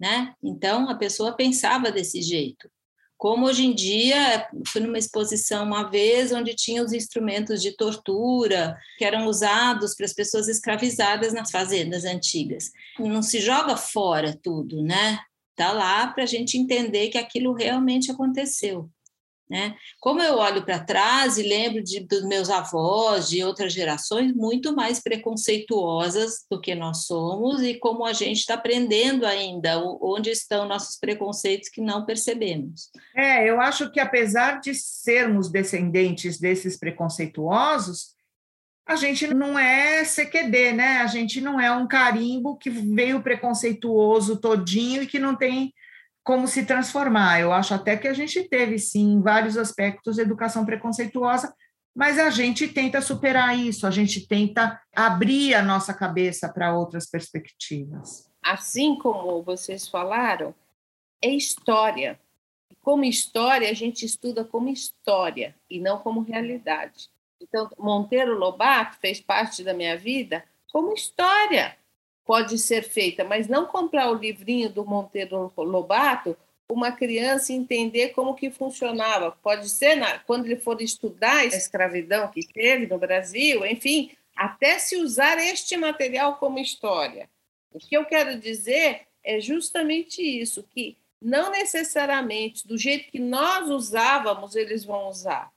Né? 0.00 0.34
Então, 0.42 0.90
a 0.90 0.96
pessoa 0.96 1.32
pensava 1.32 1.92
desse 1.92 2.20
jeito. 2.20 2.68
Como 3.16 3.46
hoje 3.46 3.66
em 3.66 3.74
dia, 3.74 4.48
fui 4.66 4.80
numa 4.80 4.98
exposição 4.98 5.64
uma 5.64 5.90
vez 5.90 6.32
onde 6.32 6.54
tinha 6.54 6.82
os 6.82 6.92
instrumentos 6.92 7.60
de 7.60 7.76
tortura 7.76 8.76
que 8.98 9.04
eram 9.04 9.26
usados 9.26 9.94
para 9.94 10.06
as 10.06 10.14
pessoas 10.14 10.48
escravizadas 10.48 11.32
nas 11.32 11.50
fazendas 11.50 12.04
antigas. 12.04 12.70
Não 12.98 13.22
se 13.22 13.38
joga 13.38 13.76
fora 13.76 14.36
tudo, 14.42 14.82
né? 14.82 15.20
Está 15.60 15.72
lá 15.72 16.06
para 16.06 16.22
a 16.22 16.26
gente 16.26 16.56
entender 16.56 17.10
que 17.10 17.18
aquilo 17.18 17.52
realmente 17.52 18.10
aconteceu. 18.10 18.88
Né? 19.46 19.76
Como 20.00 20.22
eu 20.22 20.36
olho 20.36 20.64
para 20.64 20.82
trás 20.82 21.36
e 21.36 21.42
lembro 21.42 21.82
de, 21.82 22.00
dos 22.00 22.24
meus 22.24 22.48
avós, 22.48 23.28
de 23.28 23.44
outras 23.44 23.70
gerações, 23.70 24.32
muito 24.32 24.74
mais 24.74 25.00
preconceituosas 25.00 26.46
do 26.50 26.58
que 26.58 26.74
nós 26.74 27.04
somos, 27.04 27.60
e 27.62 27.74
como 27.74 28.06
a 28.06 28.14
gente 28.14 28.38
está 28.38 28.54
aprendendo 28.54 29.26
ainda 29.26 29.78
onde 30.00 30.30
estão 30.30 30.66
nossos 30.66 30.96
preconceitos 30.96 31.68
que 31.68 31.82
não 31.82 32.06
percebemos. 32.06 32.88
É, 33.14 33.46
eu 33.46 33.60
acho 33.60 33.90
que 33.90 34.00
apesar 34.00 34.60
de 34.60 34.72
sermos 34.72 35.50
descendentes 35.50 36.38
desses 36.38 36.78
preconceituosos, 36.78 38.14
a 38.86 38.96
gente 38.96 39.32
não 39.32 39.58
é 39.58 40.04
CQD, 40.04 40.72
né? 40.72 40.98
A 40.98 41.06
gente 41.06 41.40
não 41.40 41.60
é 41.60 41.70
um 41.70 41.86
carimbo 41.86 42.56
que 42.56 42.70
veio 42.70 43.22
preconceituoso 43.22 44.40
todinho 44.40 45.02
e 45.02 45.06
que 45.06 45.18
não 45.18 45.36
tem 45.36 45.72
como 46.24 46.46
se 46.46 46.64
transformar. 46.64 47.40
Eu 47.40 47.52
acho 47.52 47.74
até 47.74 47.96
que 47.96 48.08
a 48.08 48.12
gente 48.12 48.42
teve, 48.48 48.78
sim, 48.78 49.20
vários 49.20 49.56
aspectos, 49.56 50.18
educação 50.18 50.64
preconceituosa, 50.64 51.54
mas 51.94 52.18
a 52.18 52.30
gente 52.30 52.68
tenta 52.68 53.00
superar 53.00 53.58
isso, 53.58 53.86
a 53.86 53.90
gente 53.90 54.26
tenta 54.26 54.80
abrir 54.94 55.54
a 55.54 55.62
nossa 55.62 55.92
cabeça 55.92 56.48
para 56.48 56.76
outras 56.76 57.08
perspectivas. 57.08 58.30
Assim 58.42 58.96
como 58.96 59.42
vocês 59.42 59.88
falaram, 59.88 60.54
é 61.22 61.28
história. 61.28 62.18
Como 62.80 63.04
história, 63.04 63.68
a 63.68 63.74
gente 63.74 64.06
estuda 64.06 64.44
como 64.44 64.68
história 64.68 65.54
e 65.68 65.78
não 65.78 65.98
como 65.98 66.22
realidade. 66.22 67.10
Então, 67.40 67.70
Monteiro 67.78 68.36
Lobato 68.36 68.98
fez 69.00 69.20
parte 69.20 69.64
da 69.64 69.72
minha 69.72 69.96
vida 69.96 70.44
como 70.72 70.92
história. 70.92 71.76
Pode 72.24 72.58
ser 72.58 72.82
feita, 72.82 73.24
mas 73.24 73.48
não 73.48 73.66
comprar 73.66 74.10
o 74.10 74.14
livrinho 74.14 74.70
do 74.70 74.84
Monteiro 74.84 75.52
Lobato 75.56 76.36
uma 76.72 76.92
criança 76.92 77.52
entender 77.52 78.10
como 78.10 78.34
que 78.34 78.50
funcionava. 78.50 79.32
Pode 79.42 79.68
ser 79.68 79.96
na, 79.96 80.20
quando 80.20 80.46
ele 80.46 80.56
for 80.56 80.80
estudar 80.80 81.38
a 81.38 81.44
escravidão 81.44 82.28
que 82.28 82.46
teve 82.46 82.86
no 82.86 82.98
Brasil, 82.98 83.66
enfim, 83.66 84.12
até 84.36 84.78
se 84.78 84.96
usar 84.96 85.36
este 85.38 85.76
material 85.76 86.36
como 86.36 86.58
história. 86.58 87.28
O 87.72 87.78
que 87.78 87.96
eu 87.96 88.04
quero 88.04 88.38
dizer 88.38 89.08
é 89.24 89.40
justamente 89.40 90.22
isso, 90.22 90.62
que 90.62 90.96
não 91.20 91.50
necessariamente 91.50 92.66
do 92.66 92.78
jeito 92.78 93.10
que 93.10 93.18
nós 93.18 93.68
usávamos 93.68 94.54
eles 94.54 94.84
vão 94.84 95.08
usar 95.08 95.50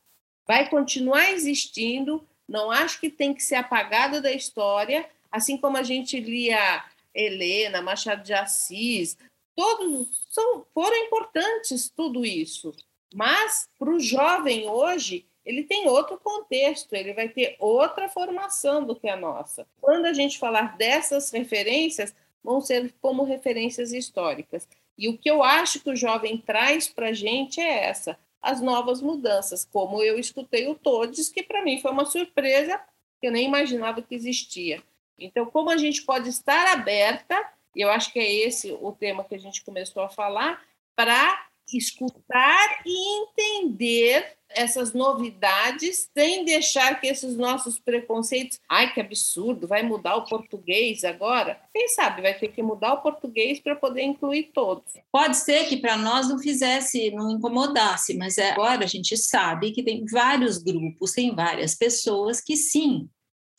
vai 0.48 0.70
continuar 0.70 1.32
existindo, 1.32 2.26
não 2.48 2.72
acho 2.72 3.00
que 3.00 3.10
tem 3.10 3.34
que 3.34 3.44
ser 3.44 3.56
apagado 3.56 4.22
da 4.22 4.32
história, 4.32 5.10
assim 5.32 5.58
como 5.58 5.78
a 5.78 5.84
gente 5.84 6.20
lia 6.20 6.84
Helena, 7.14 7.82
Machado 7.82 8.24
de 8.24 8.34
Assis, 8.34 9.18
todos 9.56 10.08
são, 10.30 10.66
foram 10.74 10.96
importantes 11.06 11.90
tudo 11.90 12.26
isso. 12.26 12.74
Mas 13.14 13.70
para 13.78 13.90
o 13.90 14.00
jovem 14.00 14.68
hoje, 14.68 15.26
ele 15.46 15.64
tem 15.64 15.88
outro 15.88 16.18
contexto, 16.18 16.94
ele 16.94 17.14
vai 17.14 17.30
ter 17.30 17.56
outra 17.60 18.10
formação 18.10 18.84
do 18.84 18.96
que 18.96 19.08
a 19.08 19.16
nossa. 19.16 19.68
Quando 19.80 20.06
a 20.06 20.14
gente 20.14 20.40
falar 20.40 20.78
dessas 20.78 21.32
referências, 21.32 22.16
vão 22.44 22.60
ser 22.62 22.94
como 23.02 23.24
referências 23.24 23.92
históricas. 23.92 24.68
E 24.98 25.08
o 25.08 25.18
que 25.18 25.30
eu 25.30 25.44
acho 25.44 25.80
que 25.80 25.90
o 25.90 25.96
jovem 25.96 26.38
traz 26.38 26.88
para 26.88 27.10
a 27.10 27.14
gente 27.14 27.60
é 27.60 27.86
essa, 27.86 28.18
as 28.44 28.60
novas 28.60 29.02
mudanças, 29.02 29.64
como 29.64 30.04
eu 30.04 30.20
escutei 30.20 30.68
o 30.68 30.76
Todes, 30.76 31.30
que 31.30 31.42
para 31.42 31.64
mim 31.64 31.80
foi 31.82 31.92
uma 31.92 32.06
surpresa, 32.06 32.78
que 33.22 33.28
eu 33.28 33.32
nem 33.32 33.48
imaginava 33.48 34.02
que 34.02 34.14
existia. 34.14 34.84
Então, 35.18 35.46
como 35.46 35.70
a 35.70 35.78
gente 35.78 36.02
pode 36.02 36.28
estar 36.28 36.68
aberta, 36.74 37.42
e 37.74 37.82
eu 37.82 37.90
acho 37.90 38.12
que 38.12 38.20
é 38.20 38.32
esse 38.46 38.78
o 38.82 38.92
tema 38.92 39.24
que 39.24 39.34
a 39.34 39.40
gente 39.40 39.64
começou 39.64 40.04
a 40.04 40.10
falar, 40.10 40.62
para 40.94 41.43
escutar 41.78 42.82
e 42.86 43.22
entender 43.22 44.38
essas 44.56 44.94
novidades 44.94 46.10
sem 46.16 46.46
deixar 46.46 47.00
que 47.00 47.08
esses 47.08 47.36
nossos 47.36 47.80
preconceitos, 47.80 48.60
ai 48.70 48.94
que 48.94 49.02
absurdo, 49.02 49.68
vai 49.68 49.84
mudar 49.84 50.16
o 50.16 50.26
português 50.26 51.04
agora? 51.04 51.60
Quem 51.74 51.88
sabe 51.90 52.22
vai 52.22 52.38
ter 52.38 52.50
que 52.50 52.62
mudar 52.62 52.94
o 52.94 53.02
português 53.02 53.60
para 53.60 53.76
poder 53.76 54.04
incluir 54.04 54.52
todos. 54.54 54.94
Pode 55.12 55.38
ser 55.38 55.68
que 55.68 55.78
para 55.78 55.98
nós 55.98 56.30
não 56.30 56.40
fizesse, 56.40 57.12
não 57.12 57.32
incomodasse, 57.32 58.16
mas 58.16 58.38
é, 58.38 58.52
agora 58.52 58.84
a 58.84 58.88
gente 58.88 59.18
sabe 59.18 59.72
que 59.72 59.84
tem 59.84 60.06
vários 60.06 60.58
grupos, 60.58 61.14
tem 61.14 61.34
várias 61.34 61.76
pessoas 61.76 62.40
que 62.40 62.56
sim, 62.56 63.10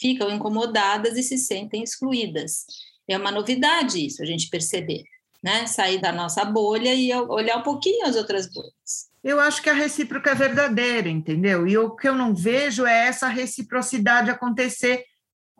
ficam 0.00 0.31
incomodadas 0.31 1.16
e 1.16 1.22
se 1.22 1.38
sentem 1.38 1.83
excluídas. 1.83 2.66
É 3.07 3.18
uma 3.18 3.31
novidade 3.31 4.05
isso, 4.05 4.22
a 4.22 4.27
gente 4.27 4.48
perceber 4.48 5.05
né? 5.44 5.66
Sair 5.66 6.00
da 6.00 6.11
nossa 6.11 6.42
bolha 6.42 6.94
e 6.94 7.12
olhar 7.14 7.59
um 7.59 7.62
pouquinho 7.62 8.07
as 8.07 8.16
outras 8.16 8.50
bolhas. 8.50 9.11
Eu 9.22 9.38
acho 9.38 9.61
que 9.61 9.68
a 9.68 9.74
recíproca 9.74 10.30
é 10.30 10.35
verdadeira, 10.35 11.11
entendeu? 11.11 11.66
E 11.66 11.76
o 11.76 11.94
que 11.94 12.09
eu 12.09 12.14
não 12.14 12.35
vejo 12.35 12.87
é 12.87 13.07
essa 13.07 13.28
reciprocidade 13.28 14.30
acontecer 14.30 15.04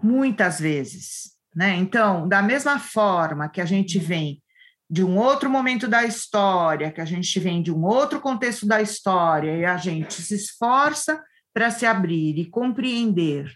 muitas 0.03 0.59
vezes, 0.59 1.33
né? 1.55 1.77
Então, 1.77 2.27
da 2.27 2.41
mesma 2.41 2.79
forma 2.79 3.47
que 3.47 3.61
a 3.61 3.67
gente 3.67 3.99
vem 3.99 4.43
de 4.89 5.05
um 5.05 5.19
outro 5.19 5.51
momento 5.51 5.87
da 5.87 6.03
história, 6.03 6.91
que 6.91 7.01
a 7.01 7.05
gente 7.05 7.39
vem 7.39 7.63
de 7.63 7.71
um 7.71 7.85
outro 7.85 8.21
contexto 8.21 8.67
da 8.67 8.81
história 8.81 9.55
e 9.55 9.67
a 9.67 9.77
gente 9.77 10.15
se 10.15 10.35
esforça 10.35 11.23
para 11.53 11.71
se 11.71 11.85
abrir 11.85 12.39
e 12.39 12.47
compreender 12.47 13.53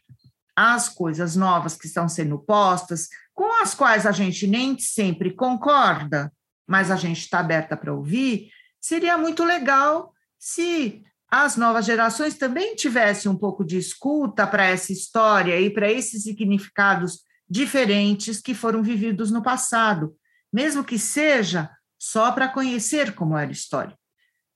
as 0.55 0.89
coisas 0.89 1.37
novas 1.37 1.77
que 1.77 1.87
estão 1.87 2.09
sendo 2.09 2.39
postas, 2.39 3.09
com 3.39 3.63
as 3.63 3.73
quais 3.73 4.05
a 4.05 4.11
gente 4.11 4.49
nem 4.49 4.77
sempre 4.81 5.31
concorda, 5.31 6.33
mas 6.67 6.91
a 6.91 6.97
gente 6.97 7.21
está 7.21 7.39
aberta 7.39 7.77
para 7.77 7.95
ouvir, 7.95 8.51
seria 8.81 9.17
muito 9.17 9.45
legal 9.45 10.13
se 10.37 11.05
as 11.31 11.57
novas 11.57 11.87
gerações 11.87 12.37
também 12.37 12.75
tivessem 12.75 13.31
um 13.31 13.37
pouco 13.37 13.65
de 13.65 13.79
escuta 13.79 14.45
para 14.45 14.67
essa 14.67 14.93
história 14.93 15.61
e 15.61 15.71
para 15.71 15.89
esses 15.89 16.25
significados 16.25 17.21
diferentes 17.49 18.41
que 18.41 18.55
foram 18.55 18.83
vividos 18.83 19.31
no 19.31 19.41
passado, 19.41 20.17
mesmo 20.53 20.83
que 20.83 20.99
seja 20.99 21.71
só 21.97 22.33
para 22.33 22.49
conhecer 22.49 23.15
como 23.15 23.39
era 23.39 23.51
a 23.51 23.53
história. 23.53 23.97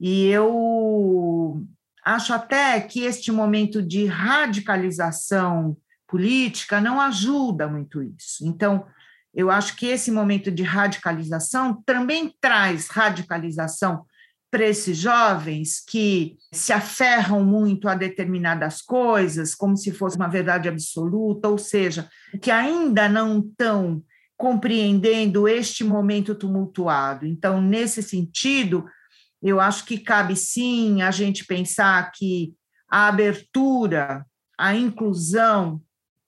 E 0.01 0.27
eu 0.27 1.65
acho 2.05 2.35
até 2.35 2.81
que 2.81 3.05
este 3.05 3.31
momento 3.31 3.81
de 3.81 4.07
radicalização 4.07 5.77
política 6.13 6.79
não 6.79 7.01
ajuda 7.01 7.67
muito 7.67 8.03
isso. 8.03 8.47
Então, 8.47 8.85
eu 9.33 9.51
acho 9.51 9.75
que 9.75 9.87
esse 9.87 10.11
momento 10.11 10.51
de 10.51 10.63
radicalização 10.63 11.83
também 11.87 12.35
traz 12.39 12.89
radicalização 12.89 14.05
para 14.51 14.67
esses 14.67 14.99
jovens 14.99 15.83
que 15.83 16.37
se 16.53 16.71
aferram 16.71 17.43
muito 17.43 17.89
a 17.89 17.95
determinadas 17.95 18.83
coisas, 18.83 19.55
como 19.55 19.75
se 19.75 19.91
fosse 19.91 20.19
uma 20.19 20.29
verdade 20.29 20.69
absoluta, 20.69 21.49
ou 21.49 21.57
seja, 21.57 22.07
que 22.43 22.51
ainda 22.51 23.09
não 23.09 23.41
estão 23.41 24.05
compreendendo 24.37 25.49
este 25.49 25.83
momento 25.83 26.35
tumultuado. 26.35 27.25
Então, 27.25 27.59
nesse 27.63 28.03
sentido, 28.03 28.85
eu 29.43 29.59
acho 29.59 29.87
que 29.87 29.97
cabe 29.97 30.37
sim 30.37 31.01
a 31.01 31.11
gente 31.11 31.47
pensar 31.47 32.13
que 32.13 32.53
a 32.91 33.09
abertura, 33.09 34.27
a 34.59 34.77
inclusão 34.77 35.81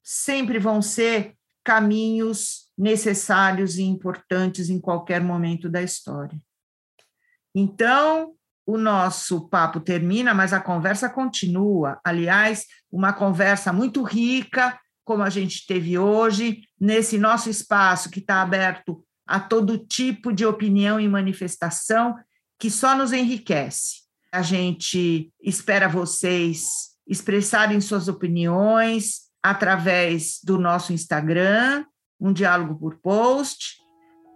sempre 0.05 0.59
vão 0.59 0.83
ser 0.83 1.35
caminhos 1.65 2.71
necessários 2.77 3.79
e 3.79 3.83
importantes 3.83 4.69
em 4.69 4.79
qualquer 4.79 5.23
momento 5.23 5.71
da 5.71 5.83
história. 5.83 6.39
Então, 7.55 8.35
o 8.67 8.77
nosso 8.77 9.49
papo 9.49 9.81
termina, 9.81 10.35
mas 10.35 10.53
a 10.53 10.61
conversa 10.61 11.09
continua. 11.09 11.99
Aliás, 12.05 12.67
uma 12.91 13.13
conversa 13.13 13.73
muito 13.73 14.03
rica, 14.03 14.79
como 15.05 15.23
a 15.23 15.31
gente 15.31 15.67
teve 15.67 15.99
hoje, 15.99 16.63
nesse 16.81 17.19
nosso 17.19 17.49
espaço 17.49 18.11
que 18.11 18.19
está 18.19 18.43
aberto 18.43 19.05
a 19.27 19.41
todo 19.41 19.79
tipo 19.79 20.33
de 20.33 20.45
opinião 20.45 21.01
e 21.01 21.09
manifestação, 21.09 22.15
que 22.59 22.71
só 22.71 22.97
nos 22.97 23.13
enriquece. 23.13 24.03
A 24.33 24.43
gente 24.43 25.33
espera 25.43 25.89
vocês 25.89 26.95
expressarem 27.07 27.81
suas 27.81 28.09
opiniões, 28.09 29.24
através 29.45 30.41
do 30.43 30.59
nosso 30.59 30.91
Instagram, 30.95 31.85
um 32.19 32.33
diálogo 32.33 32.75
por 32.77 32.97
post, 32.97 33.77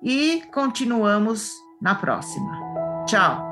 e 0.03 0.43
continuamos 0.53 1.51
na 1.81 1.95
próxima. 1.95 2.53
Tchau! 3.07 3.48